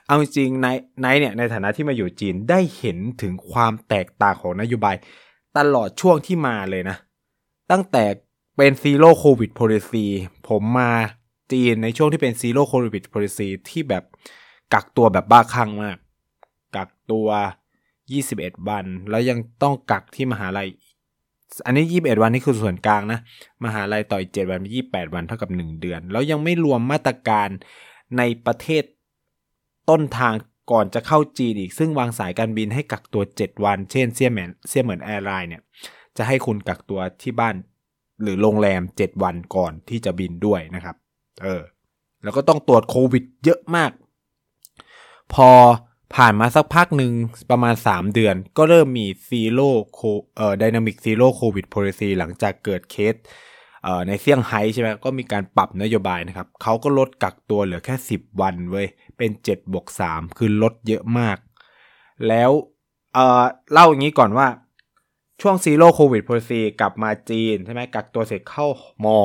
[0.07, 0.67] เอาจริงใน
[1.01, 4.97] ในเนี่ยในฐานะที่มาอยู่จีนได้เห็นถึงความแตกต่างของนโยบาย
[5.57, 6.97] ตลอดช่วงที่มาเลยนะ
[7.71, 8.05] ตั้งแต่
[8.57, 10.05] เป็น zero covid policy
[10.49, 10.91] ผมมา
[11.53, 14.05] จีนในช่วงที่เป็น zero covid policy ที่แบบ
[14.73, 15.97] กักตัวแบบบ้าคลั่งมาก
[16.77, 17.29] กักตัว
[17.99, 20.69] 21 วัน แล้วยังต้องกักที่มหาลัย
[21.67, 23.21] อันนี้ 21 วันนี่คือส่วนกลางนะ
[23.65, 27.49] มหาลัยต่ออีก7วันเป็น28 วันเท่ากับ 1 เดือน แล้วยังไม่รวมมาตรการ
[28.19, 28.85] ในประเทศ
[29.91, 30.35] ต้นทาง
[30.73, 35.63] ก่อนจะเข้าจีนอีก ซึ่งบางสายการบินให้กักตัว 7 วัน เช่นเซี่ยเหมินเซี่ยเหมิน Airlines เนี่ย
[36.17, 37.55] จะให้คุณกักตัวที่บ้าน
[38.23, 40.97] หรือโรงแรม 7 วันก่อนที่จะบินด้วยนะครับ
[41.43, 41.63] เออ
[42.23, 43.91] แล้วก็ต้องตรวจโควิดเยอะมาก
[45.35, 45.51] พอ
[46.15, 47.13] ผ่านมาสักพักหนึ่ง
[47.51, 50.01] ประมาณ 3 เดือน ก็เริ่มมี zero co
[50.37, 53.15] เอ่อ dynamic zero covid policy หลังจากเกิดเคส
[53.85, 58.87] เอ่อในเซี่ยงไฮ้ใช่ไหมก็มีการปรับนโยบายนะครับเขาก็ลดกักตัวเหลือแค่ 10 วันเว้ย
[59.19, 61.39] เป็น7บวก3คือลดเยอะมาก
[62.29, 62.51] แล้ว
[63.15, 63.43] เอ่อ
[63.73, 64.49] เล่าอย่างนี้ก่อนว่า
[65.43, 68.67] ช่วง zero covid policy กลับมาจีนใช่ไหมกักตัวเสร็จเข้า
[69.05, 69.19] มอ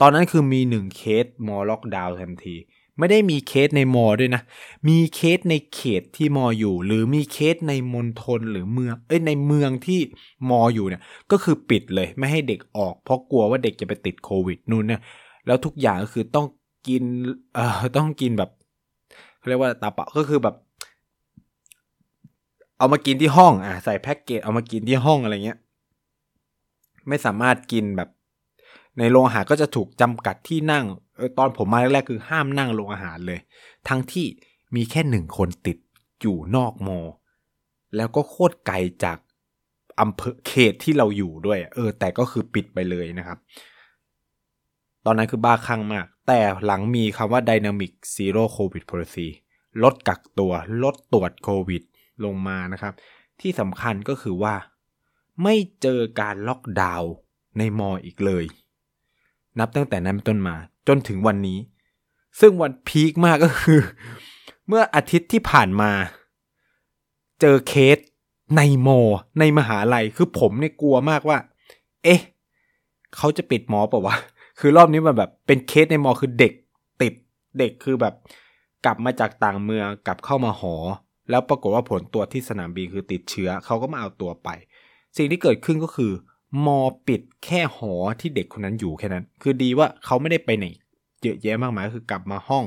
[0.00, 2.56] ตอนนั้นคือมี 1 เคสมอล็อกดาวน์ทันที
[2.98, 4.42] ไม่ได้มีเคสในมอด้วยนะ
[4.88, 10.00] มีเคสในเขตที่มออยู่ หรือมีเคสในมณฑลหรือเมือง เอ้ยในเมืองที่
[10.50, 15.00] มออยู่เนี่ย ก็คือปิดเลยไม่ให้เด็กออก เพราะกลัวว่าเด็กจะไปติดโควิดนู่นเนี่ย
[15.46, 16.46] แล้วทุกอย่างก็คือต้อง
[16.88, 17.02] กิน
[17.54, 18.50] เอ่อ ต้องกินแบบ
[19.38, 20.54] เขาเรียกว่าตาเปาก็คือแบบ
[22.78, 25.58] เอามากินที่ห้อง อะใส่แพ็กเกจเอามากินที่ห้องอะไรเงี้ย
[27.08, 28.08] ไม่สามารถกินแบบ
[28.98, 30.84] ในโรงอาหารก็จะถูกจำกัดที่นั่ง
[31.38, 33.40] ตอนผมมาแรกๆคือห้ามนั่งโรงอาหารเลย
[33.88, 34.26] ทั้งที่
[34.74, 35.78] มีแค่หนึ่งคนติด
[36.20, 37.00] อยู่นอกมอ
[37.96, 39.18] แล้วก็โคตรไกลจาก
[40.00, 43.38] อำเภอเขตที่เราอยู่ด้วย เออ แต่ก็คือปิดไปเลยนะครับ
[45.04, 49.28] ตอนนั้นคือบ้าคลั่งมาก แต่หลังมีคำว่า Dynamic Zero Covid Policy
[49.82, 50.52] ลดกักตัว
[50.82, 51.82] ลดตรวจโควิด
[52.24, 52.94] ลงมานะครับ
[53.40, 54.54] ที่สำคัญก็คือว่า
[55.42, 57.12] ไม่เจอการล็อกดาวน์
[57.58, 58.44] ในมออีกเลย
[59.58, 60.56] นับตั้งแต่นั้นเป็นต้นมา
[60.88, 61.58] จนถึงวันนี้
[62.40, 63.80] ซึ่งวันพีคมากก็คือ
[64.68, 65.90] เมื่ออาทิตย์ที่ผ่านมา
[67.40, 67.98] เจอเคส
[68.56, 69.00] ในมอ
[69.38, 71.38] ในมหาลัยคือผมเนี่ยกลัวมากว่า
[72.04, 72.20] เอ๊ะ
[73.16, 74.16] เขาจะปิดมอป่าวะ
[74.60, 76.52] คือรอบนี้มันแบบเป็นเคสในมอคือเด็ก
[77.02, 77.14] ติด
[77.58, 78.14] เด็กคือแบบ
[78.84, 80.74] กลับมาจากต่างเมืองกลับเข้ามาหอ
[81.30, 84.48] แล้วปรากฏว่าผลตรวจที่สนามบินคือติดเชื้อเขาก็มาเอาตัวไป
[85.16, 86.12] สิ่งที่เกิดขึ้นก็คือ
[86.66, 90.66] มอปิดแค่หอที่เด็กคนนั้นอยู่แค่นั้น คือดีว่าเขาไม่ได้ไปไหน
[91.22, 92.64] เยอะแยะมากมายคือกลับมาห้อง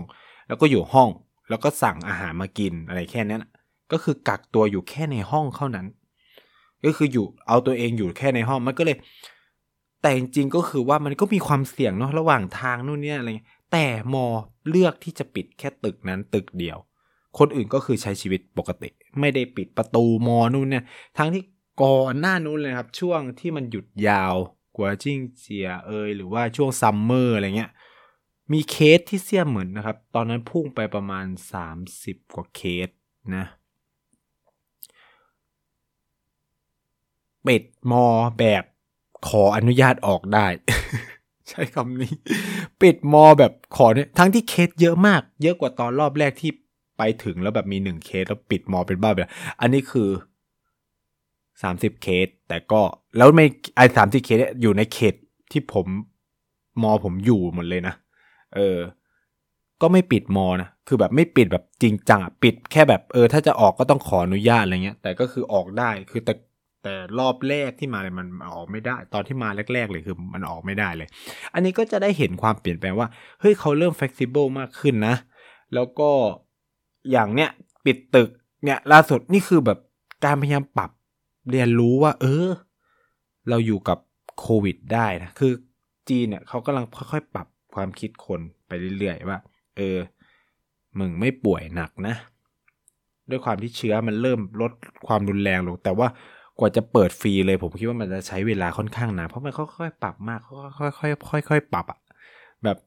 [0.48, 1.10] แล้วก็อยู่ห้อง
[1.50, 3.46] แล้วก็สั่งอาหารมากินอะไรแค่นั้น
[3.92, 5.86] ก็คือกักตัวอยู่แค่ในห้องเท่านั้น
[6.86, 8.98] ก็คืออยู่เอาตัวเองอยู่แค่ในห้องมันก็เลย
[10.02, 13.30] แต่จริงๆก็คือว่ามันก็มีความเสี่ยงเนาะระหว่างทางนู่นเนี่ยอะไร
[13.72, 14.26] แต่มอ
[14.70, 16.78] เลือกที่จะปิดแค่ตึกนั้นตึกเดียว
[17.38, 20.84] คนอื่นก็คือใช้ชีวิตปกติ ไม่ได้ปิดประตูมอนู่นเนี่ย
[21.18, 21.44] ทั้งที่
[21.82, 24.36] ก่อนหน้านู้นเลยครับ ช่วงที่มันหยุดยาว
[24.78, 27.72] 国庆节 เอยหรือว่าช่วง summer อะไรเงี้ย
[28.54, 31.26] มีเคสที่เซี่ยเหมินนะครับ ตอนนั้นพุ่งไปประมาณ
[31.84, 32.90] 30 กว่าเคส
[33.36, 33.46] นะ
[37.48, 38.06] ปิดมอ
[38.40, 38.64] แบบ
[39.28, 40.48] ขออนุญาตออกได้
[41.50, 42.14] ใช้คำนี้
[42.82, 46.52] ปิดมอแบบขอเนี่ยทั้งที่เคสเยอะมาก เยอะกว่าตอนรอบแรกที่
[46.98, 49.30] ไปถึงแล้วแบบมีหนึ่งเคสแล้วปิดมอเป็นบ้าแบบ
[49.62, 50.10] อันนี้คือ
[51.62, 52.82] สามสิบเคส แต่ก็
[53.18, 55.16] แล้วไม่ไอ้สามสิบเคสอยู่ในเขต
[55.52, 55.86] ที่ผม
[56.84, 57.94] มอผมอยู่หมดเลยนะ
[58.56, 58.78] เออ
[59.82, 66.34] ก็ไม่ปิดมอนะ คือแบบไม่ปิดแบบจริงจังอะปิดแค่แบบเออ ถ้าจะออกก็ต้องขออนุญาตอะไรเงี้ย แต่ก็คือออกได้ คือแต่
[66.84, 71.08] แต่รอบแรกที่มาเลยมันออกไม่ได้ ตอนที่มาแรก ๆ เลยคือมันออกไม่ได้เลย
[71.54, 73.08] อันนี้ก็จะได้เห็นความเปลี่ยนแปลงว่า
[73.42, 75.16] เฮ้ยเขาเริ่ม flexible มากขึ้นนะ
[75.74, 76.10] แล้วก็
[77.12, 77.50] อย่างเนี้ย
[77.86, 78.30] ปิดตึก
[78.64, 79.80] เนี่ยล่าสุดนี่คือแบบ
[80.26, 80.92] การพยายามปรับ
[81.52, 82.48] เรียนรู้ว่า เออ
[83.50, 83.98] เราอยู่กับ
[84.40, 85.52] โควิดได้นะ คือ
[86.10, 89.40] จีนเนี่ยเขากำลังค่อยๆ ปรับความคิดคนไปเรื่อยๆว่า
[89.78, 89.98] เออ
[91.00, 92.16] มึงไม่ป่วยหนักนะ
[93.30, 94.72] ด้วยความที่เชื้อมันเริ่มลด
[95.08, 96.08] ความรุนแรงลง แต่ว่า
[96.60, 100.40] กว่าจะเปิดฟรีเลยผมคิดว่ามันจะใช้เวลาค่อนข้างนานเพราะมันค่อยๆปรับมาก
[100.80, 102.00] ค่อยๆค่อยๆปรับอะ
[102.64, 102.78] แบบ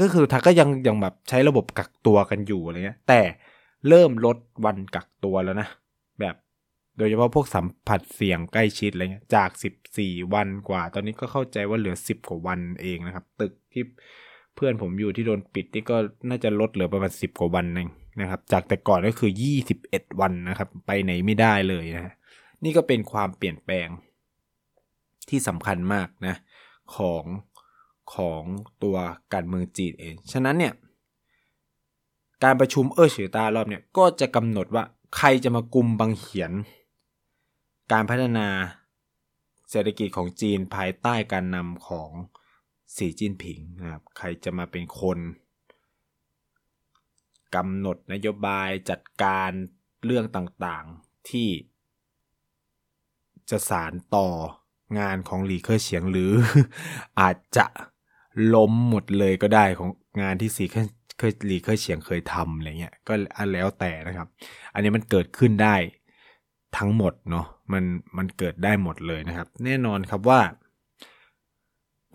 [0.00, 3.20] ก็คือทักก็ยังยังแบบใช้ระบบกักตัวกันอยู่อะไรเงี้ยแต่
[3.88, 5.68] เริ่มลดวันกักตัวแล้วนะ
[6.98, 9.50] โดยเฉพาะพวกสัมผัสเสี่ยงใกล้ชิดอะไรเงี้ยจาก
[9.90, 13.84] 14 วันกว่า ตอนนี้ก็เข้าใจว่าเหลือ 10 กว่าวันเองนะครับ ตึกที่
[14.54, 15.96] เพื่อนผมอยู่ที่โดนปิดนี่ก็
[16.28, 19.30] น่าจะลดเหลือประมาณ 10 กว่าวันเองนะครับ จากแต่ก่อนก็คือ
[19.74, 22.14] 21 วันนะครับ ไปไหนไม่ได้เลยนะ
[22.64, 23.88] นี่ก็เป็นความเปลี่ยนแปลง
[25.28, 26.34] ที่สำคัญมากนะ
[26.96, 27.24] ของ
[28.14, 28.42] ของ
[28.82, 28.96] ตัว
[29.32, 30.72] การเมืองจีนเอง ฉะนั้นเนี่ย
[32.44, 34.84] การประชุมเออเฉียตารอบเนี่ยก็จะกำหนดว่า
[35.16, 36.52] ใครจะมากุมบังเหียน
[37.92, 38.48] การพัฒนา
[39.70, 42.10] เศรษฐกิจของจีนภายใต้การนำของ
[42.96, 45.18] สีจิ้นผิงนะครับใครจะมาเป็นคน
[47.54, 49.50] กำหนดนโยบายจัดการ
[50.04, 51.48] เรื่องต่างๆที่
[53.50, 54.28] จะสารต่อ
[54.98, 56.32] งานของหลีเคอเฉียงหรือ
[57.20, 57.66] อาจจะ
[58.54, 59.90] ล้มหมดเลยก็ได้ของ
[60.22, 60.64] งานที่สี
[61.18, 64.28] เคยหลีเคยเฉียงเคยทำอะไรเงี้ยก็อันแล้วแต่นะครับ
[64.74, 65.74] อันนี้มันเกิดขึ้นได้
[66.78, 67.84] ทั้งหมดเนาะมัน
[68.16, 70.40] มันเกิดได้หมดเลยนะครับ แน่นอนครับว่า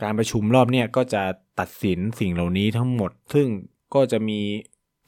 [0.02, 1.24] การประชุมรอบเนี้ยก็จะ
[1.60, 3.48] ตัดสินสิ่งเหล่านี้ทั้งหมด ซึ่ง
[3.94, 4.40] ก็จะมี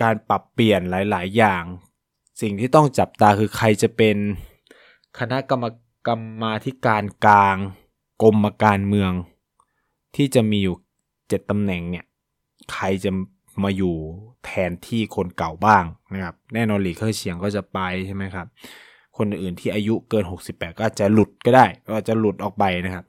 [0.02, 1.64] การปรับเปลี่ยนหลาย ๆ อย่าง
[2.42, 4.18] สิ่งที่ต้องจับตาคือใครจะเป็น
[5.20, 5.66] คณะกรรม
[6.08, 7.58] กรรมาธิการกลาง
[8.24, 9.12] กรมการเมือง
[10.16, 10.76] ที่จะมีอยู่
[11.28, 12.06] เจ็ดตำแหน่งเนี่ย
[12.72, 13.12] ใครจะ
[13.64, 13.96] มาอยู่
[14.46, 15.84] แทนที่คนเก่าบ้าง
[16.14, 18.48] นะครับ แน่นอนหลีเคอร์เฉียงก็จะไปใช่ไหมครับ
[19.18, 23.06] คนอื่นที่อายุเกิน 68 ก็จะหลุดก็ได้ ก็จะหลุดออกไปนะครับ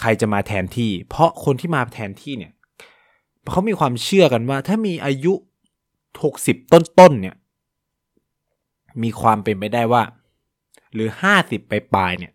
[0.00, 2.52] ใครจะมาแทนที่ เพราะคนที่มาแทนที่เนี่ย
[3.50, 5.34] เขามีความเชื่อกันว่า ถ้ามีอายุ
[6.02, 7.36] 60 ต้นๆเนี่ย
[9.02, 10.02] มีความเป็นไปได้ว่า
[10.94, 12.32] หรือ 50 ไปปลายเนี่ย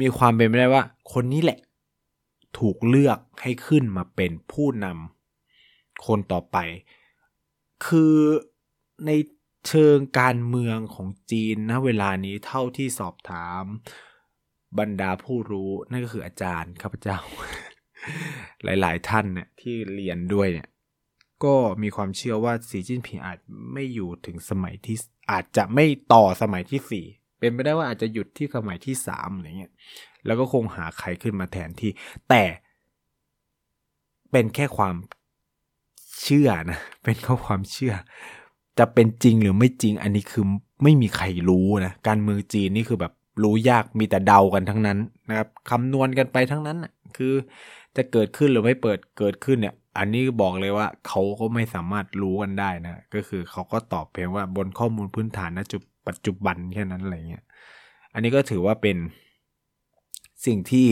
[0.00, 1.58] มีความเป็นไปได้ว่า คนนี้แหละ
[2.58, 6.56] ถูกเลือกให้ขึ้นมาเป็นผู้นำคนต่อไป
[7.86, 8.14] คือ
[9.06, 9.10] ใน
[9.66, 13.64] เชิงการเมืองของจีนนะเวลานี้เท่าที่สอบถาม
[14.78, 17.18] บรรดาผู้รู้นั่นก็คืออาจารย์ข้าพเจ้า
[18.64, 20.68] หลาย ๆ ท่านเนี่ยที่เรียนด้วยเนี่ย
[21.44, 23.38] ก็มีความเชื่อว่าสีจิ้นผิงอาจ
[23.72, 24.96] ไม่อยู่ถึงสมัยที่
[25.30, 27.06] อาจจะไม่ต่อสมัยที่สี่
[27.38, 29.72] เป็นไปได้ว่าอาจจะหยุดที่สมัยที่สามอะไรเงี้ย
[30.26, 31.90] แล้วก็คงหาใครขึ้นมาแทนที่
[32.28, 32.44] แต่
[34.30, 34.94] เป็นแค่ความ
[36.22, 37.94] เชื่อนะ เป็นแค่ความเชื่อ
[38.80, 40.44] จะเป็นจริงหรือไม่จริงอันนี้คือ
[40.82, 43.12] ไม่มีใครรู้นะการเมืองจีนนี่คือแบบ
[43.42, 47.34] รู้ยากมีแต่เดากันทั้งนั้นนะครับคำนวณกันไปทั้งนั้นนะคือ
[47.96, 57.44] จะเกิดขึ้นหรือไม่เปิดเกิดขึ้นเนี่ย อันนี้บอกเลยว่าเขาก็ไม่สามารถรู้กันได้นะก็คือเขาก็ตอบเพียงว่าบนข้อมูลพื้นฐานณจุดปัจจุบันแค่นั้นอะไรเงี้ย
[58.12, 58.96] อันนี้ก็ถือว่าเป็น
[60.46, 60.88] สิ่งที่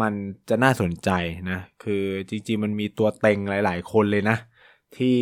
[0.00, 0.12] มัน
[0.48, 1.10] จะน่าสนใจ
[1.50, 4.36] นะ คือจริงๆมันมีตัวเต็งหลาย ๆ คนเลยนะ
[4.96, 5.16] ที่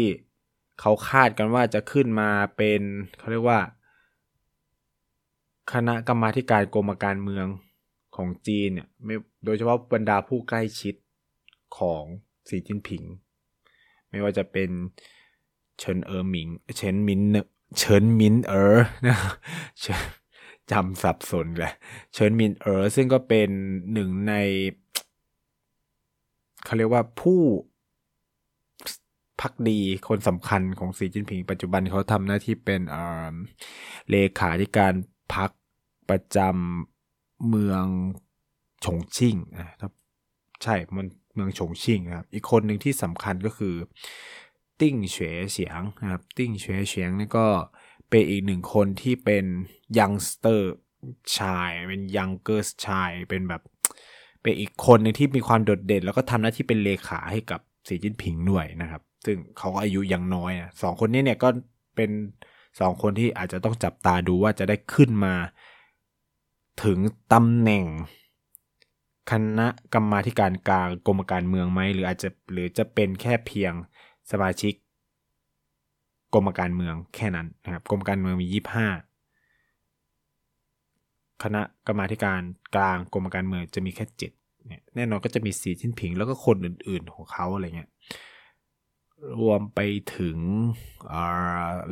[0.81, 2.83] เขาคาดกันว่าจะขึ้นมาเป็น
[3.19, 3.61] เขาเรียกว่า
[5.73, 7.47] คณะกรรมาการกรมการเมือง
[8.17, 8.89] ของจีนเนี่ย
[9.45, 10.95] โดยเฉพาะบรรดาผู้ใกล้ชิด
[11.79, 12.05] ของ
[12.49, 13.03] สีจิ้นผิง
[14.11, 14.71] ไม่ว่าจะเป็น
[15.79, 17.21] เฉินเอ๋อหมิงเฉินมิน
[17.79, 19.17] เฉินมินเอ๋อนะ
[20.71, 21.73] จำสับสนเลย
[22.13, 23.49] เฉินมินเอ๋อซึ่งก็เป็น
[23.93, 24.35] หนึ่งใน
[26.65, 27.41] เขาเรียกว่าผู้
[29.41, 32.81] พักดีคนสำคัญของสีจิ้นผิง ปัจจุบันเขาทำหน้าที่เป็น
[34.11, 34.93] เลขาธิการ
[35.35, 35.51] พรรค
[36.11, 37.85] ประจำเมือง
[38.85, 39.93] ฉงชิ่งนะครับ
[40.63, 43.75] ใช่มันเมืองฉงชิ่งครับอีกคนหนึ่งที่สำคัญก็คือ
[44.81, 47.47] ติงเซวียเสียงนะครับติงเซวียเสียงนี่ก็
[48.11, 49.45] เป็นอีกหนึ่งคนที่เป็น
[49.99, 53.63] youngster ใช่เป็น youngster ใช่เป็นแบบ
[54.43, 61.49] เป็นอีกคนหนึ่งที่มีความโดดเด่น แล้วก็ทำหน้าที่เป็นเลขาให้กับสีจิ้นผิงด้วยนะครับ ซึ่งเขาก็อายุยังน้อยนะสองคนนี้เนี่ยก็
[61.97, 62.11] เป็น
[62.81, 65.35] สองคนที่อาจจะต้องจับตาดูว่าจะได้ขึ้นมา
[66.85, 66.99] ถึง
[67.33, 67.85] ตำแหน่ง
[69.31, 73.73] คณะกรรมาการกลางกรมการเมืองไหมหรืออาจจะหรือจะเป็นแค่เพียง
[74.31, 74.75] สมาชิก
[76.35, 78.89] กรมการเมืองแค่นั้นนะครับกรมการเมืองมียี่ห้า
[81.43, 82.41] คณะกรรมาการ
[82.77, 84.33] กลางกรมการเมืองจะมีแค่เจ็ด
[84.67, 87.91] เนี่ยแน่นอนก็จะมีสีชิ้นผิงแล้วก็คนอื่นๆของเขาอะไรเงี้ย
[89.41, 89.81] รวมไป
[90.17, 90.39] ถึง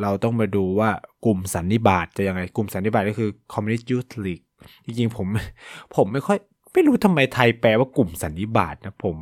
[0.03, 0.91] เราต้องมาดูว่า
[1.25, 4.45] กลุ่มสันนิบาตจะยังไง กลุ่มสันนิบาตก็คือ Communist Youth League
[4.85, 5.27] จริงๆผม
[5.97, 6.39] ผมไม่ค่อย
[6.73, 9.17] ไม่รู้ทำไมไทยแปลว่ากลุ่มสันนิบาตนะผม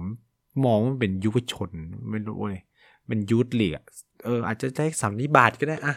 [0.65, 1.71] มองว่ามันเป็นยุวชน
[2.11, 2.63] ไม่รู้เลย
[3.09, 3.83] เป็นยูทลีก
[4.25, 5.95] เอออาจจะใช้สันนิบาตก็ได้อะ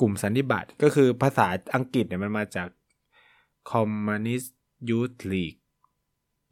[0.00, 2.68] กลุ่มสันนิบาตก็คือภาษาอังกฤษเนี่ยมันมาจาก
[3.70, 4.48] Communist
[4.88, 5.60] Youth League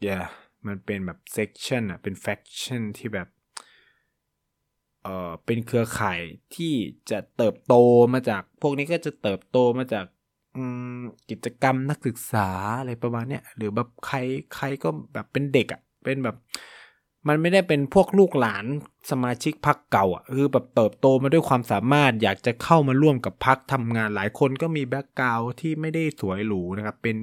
[0.03, 0.19] อย่า
[0.67, 3.29] มันเป็นแบบ section อะเป็น faction ที่แบบ
[5.07, 6.21] เออเป็นเครือข่าย
[6.55, 6.75] ที่
[7.11, 7.75] จะเติบโต
[8.13, 10.07] มาจาก พวกนี้ก็จะเติบโตมาจาก
[11.31, 12.49] กิจกรรมนักศึกษา
[12.81, 14.17] อะไรประมาณเนี้ยหรือแบบใคร
[14.55, 16.37] ใครก็แบบเป็นเด็กอะ่ะเป็นแบบ
[17.29, 18.65] มันไม่ได้เป็นพวกลูกหลาน
[19.11, 27.17] สมาชิกพักเก่าอะคือแบบเติบโตมาด้วยความสามารถอยากจะเข้ามาร่วมกับพักทำงานหลายคนก็มีแบ็กกราวที่ไม่ได้สวยหรูนะครับ เป็น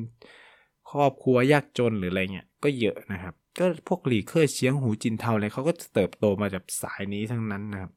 [0.92, 7.92] ครอบครัวยากจนหรืออะไรเงี้ยก็เยอะนะครับ ก็พวกหลีเคอร์เชียงหูจินเทาอะไรเขาก็เติบโตมาจากสายนี้ทั้งนั้นนะครับ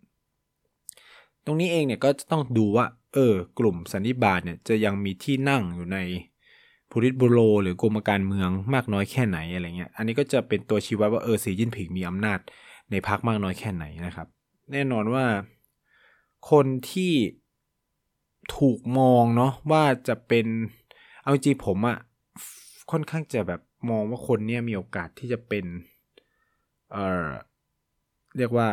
[1.44, 5.98] ตรงนี้เองเนี่ยก็จะต้องดูว่า เออ กลุ่มสันนิบาตเนี่ยจะยังมีที่นั่งอยู่ใน
[6.90, 12.38] พูริตบุโร หรือกรมการเมืองมากน้อยแค่ไหนอะไรเงี้ย อันนี้ก็จะเป็นตัวชี้วัดว่าเออสีจิ้นผิงมีอำนาจ
[12.90, 14.26] ในพรรคมากน้อยแค่ไหนนะครับ
[14.72, 15.26] แน่นอนว่า
[16.50, 17.12] คนที่
[18.56, 20.46] ถูกมองเนาะว่าจะเป็น
[21.22, 21.98] เอาจริงผมอะ
[22.90, 23.60] ค่อนข้างจะแบบ
[23.90, 25.64] มองว่าคนเนี้ยมีโอกาสที่จะเป็น
[26.92, 27.28] เออ
[28.36, 28.68] เรียกว่า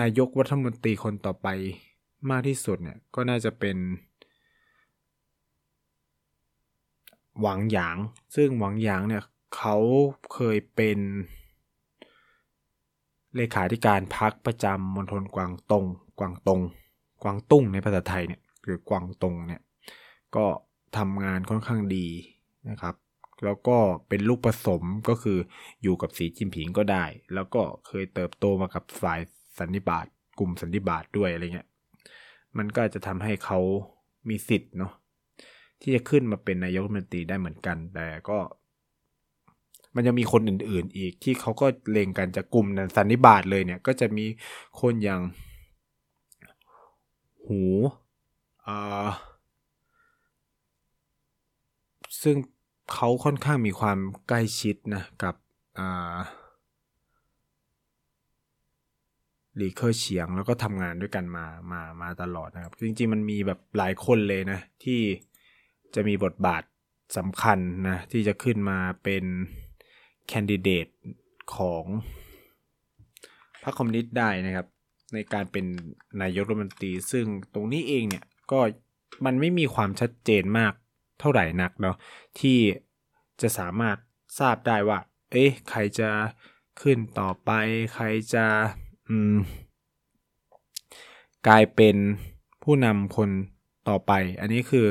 [0.00, 1.48] นายกรัฐมนตรีคนต่อไป
[2.30, 3.76] มากที่สุดเนี่ยก็น่าจะเป็น
[7.40, 7.96] หวังหยาง
[8.36, 9.22] ซึ่งหวังหยางเนี่ย
[9.56, 9.76] เขา
[10.34, 10.98] เคยเป็น
[13.36, 15.84] เลขาธิการพักประจำมณฑลกวางตง
[16.18, 16.60] กวางตง
[17.22, 19.62] กวางตุ้งในภาษาไทยเนี่ยหรือกวางตงเนี่ย
[20.36, 20.44] ก็
[20.96, 22.06] ทำงานค่อนข้างดี
[22.70, 22.94] นะครับ
[23.44, 23.76] แล้วก็
[24.08, 25.38] เป็นลูกผสมก็คือ
[25.82, 29.20] อยู่กับสีจินผิงก็ได้ แล้วก็เคยเติบโตมากับฝ่าย
[29.58, 30.06] สันนิบาต
[30.38, 31.68] กลุ่มสันนิบาตด้วยอะไรเงี้ย
[32.58, 33.58] มันก็จะทำให้เขา
[34.28, 34.92] มีสิทธิ์เนาะ
[35.80, 38.38] ที่จะขึ้นมาเป็นนายกรัฐมนตรีได้เหมือนกัน แต่ก็
[39.94, 44.24] มันยังมีคนอื่น ๆ อีกที่เขาก็เลงกันจะกลุ่มสันนิบาตเลยเนี่ย ก็จะมี
[44.80, 45.20] คนอย่าง
[47.46, 47.62] หู
[48.66, 49.08] อ่า
[52.22, 52.36] ซึ่ง
[52.92, 55.34] เขาค่อนข้างมีความใกล้ชิดนะกับ
[59.56, 65.00] หลีเคอร์เฉียงแล้วก็ทำงานด้วยกันมามามาตลอดนะครับ จริงๆมันมีแบบหลายคนเลยนะ ที่
[65.94, 66.62] จะมีบทบาท
[67.16, 69.24] สำคัญนะ ที่จะขึ้นมาเป็น
[70.28, 70.86] แคนดิเดต
[71.56, 71.84] ของ
[73.62, 74.66] พรรคคอมมิวนิสต์ได้นะครับ
[75.14, 75.64] ในการเป็น
[76.22, 78.60] นายกรัฐมนตรีซึ่งตรงนี้เองเนี่ย ก็
[79.26, 80.72] มันไม่มีความชัดเจนมาก
[81.20, 81.96] เท่าไหร่นักเนาะ
[82.40, 82.58] ที่
[83.40, 83.96] จะสามารถ
[84.38, 84.98] ทราบได้ว่า
[85.30, 86.10] เอ๊ะใครจะ
[86.80, 87.50] ขึ้นต่อไป
[87.94, 88.46] ใครจะ
[89.08, 89.36] อืม
[91.46, 91.96] กลายเป็น
[92.62, 93.30] ผู้นำคน
[93.88, 94.86] ต่อไป อันนี้คือ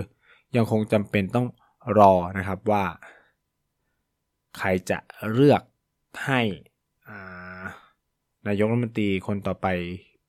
[0.55, 1.47] ยังคงจำเป็นต้อง
[1.99, 2.85] รอนะครับว่า
[4.57, 4.97] ใครจะ
[5.31, 5.61] เลือก
[6.25, 6.41] ให้
[8.47, 9.67] นายกรัฐมนตรีคนต่อไป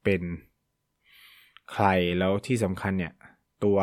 [0.05, 0.23] เป็น
[1.73, 1.87] ใคร
[2.19, 3.15] แล้วที่สำคัญเนี่ย
[3.65, 3.79] ตัว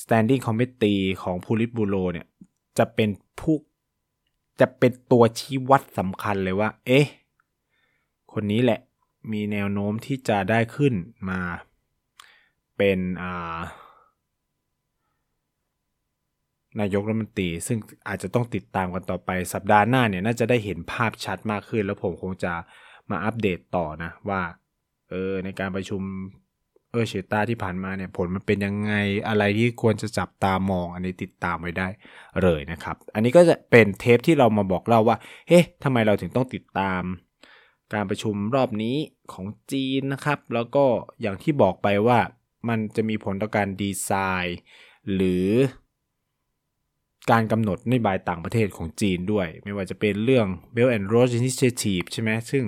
[0.00, 2.26] standing committee ของพูลิตบูโรเนี่ย
[2.78, 3.08] จะเป็น
[3.40, 3.56] ผู้
[4.60, 7.06] จะเป็นตัวชี้วัดสำคัญเลยว่า เอ๊ะ
[8.32, 8.80] คนนี้แหละ
[9.32, 10.94] มีแนวโน้มที่จะได้ขึ้น
[11.30, 11.40] มา
[12.76, 12.98] เป็น
[16.80, 22.52] นายกรัฐมนตรีซึ่งอาจจะต้องติดตามกันต่อไปสัปดาห์หน้าเนี่ยน่าจะได้เห็นภาพชัดมากขึ้น แล้วผมคงจะ
[23.10, 24.42] มาอัปเดตต่อนะว่า
[25.10, 26.02] เออในการประชุม
[26.92, 28.92] เออเชต้าที่ผ่านมาเนี่ยผลมันเป็นยังไง
[29.28, 31.88] อะไรที่ควรจะจับตามอง อันนี้ติดตามไว้ได้
[32.42, 35.16] เลยนะครับ อันนี้ก็จะเป็นเทปที่เรามาบอกเล่าว่า
[35.48, 37.02] เฮ้ทำไมเราถึงต้องติดตาม
[37.94, 38.96] การประชุมรอบนี้
[39.32, 40.84] ของจีนนะครับ แล้วก็
[41.20, 42.18] อย่างที่บอกไปว่า
[42.68, 44.10] มันจะมีผลต่อการดีไซ
[44.44, 44.58] น์
[45.14, 45.48] หรือ
[47.30, 52.64] การกำหนดนโยบายต่างประเทศของจีนด้วย ไม่ว่าจะเป็นเรื่อง Belt and Road Initiative ใช่ไหมซึ่ง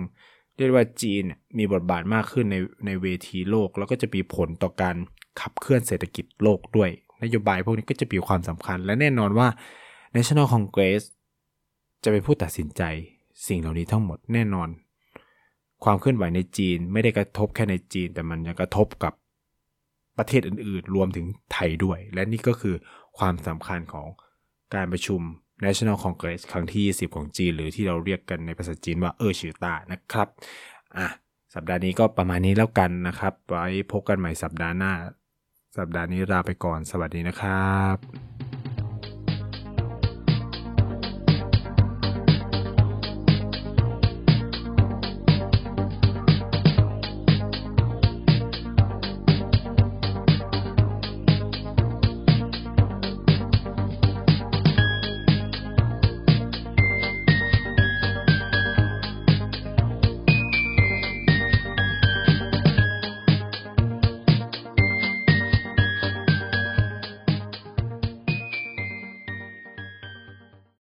[0.57, 1.23] เรียกว่าจีน
[1.59, 4.97] มีบทบาทมากขึ้นในในเวทีโลก แล้วก็จะมีผลต่อการ
[5.41, 6.91] ขับเคลื่อนเศรษฐกิจโลกด้วย
[7.23, 9.49] นโยบายพวกนี้ก็จะมีความสำคัญ และแน่นอนว่า
[10.15, 11.03] National Congress
[12.05, 12.83] จะเป็นผู้ตัดสินใจ
[13.47, 14.69] สิ่งเหล่านี้ทั้งหมดแน่นอน
[15.85, 19.13] ความเคลื่อนไหวในจีนไม่ได้กระทบแค่ในจีน แต่มันยังกระทบกับ
[20.19, 22.75] ประเทศอื่นๆ รวมถึงไทยด้วย และนี่ก็คือ
[23.19, 24.07] ความสำคัญของ
[24.75, 25.21] การประชุม
[25.65, 30.29] National Congress ครั้งที่20ของจีน หรือที่เราเรียกกันในภาษาจีนว่าเออชื่อตานะครับ
[30.97, 31.07] อะ
[31.55, 34.93] สัปดาห์นี้ก็ประมาณนี้แล้วกันนะครับ ไว้พบกันใหม่สัปดาห์หน้า
[35.79, 38.62] สัปดาห์นี้ลาไปก่อนสวัสดีนะครับ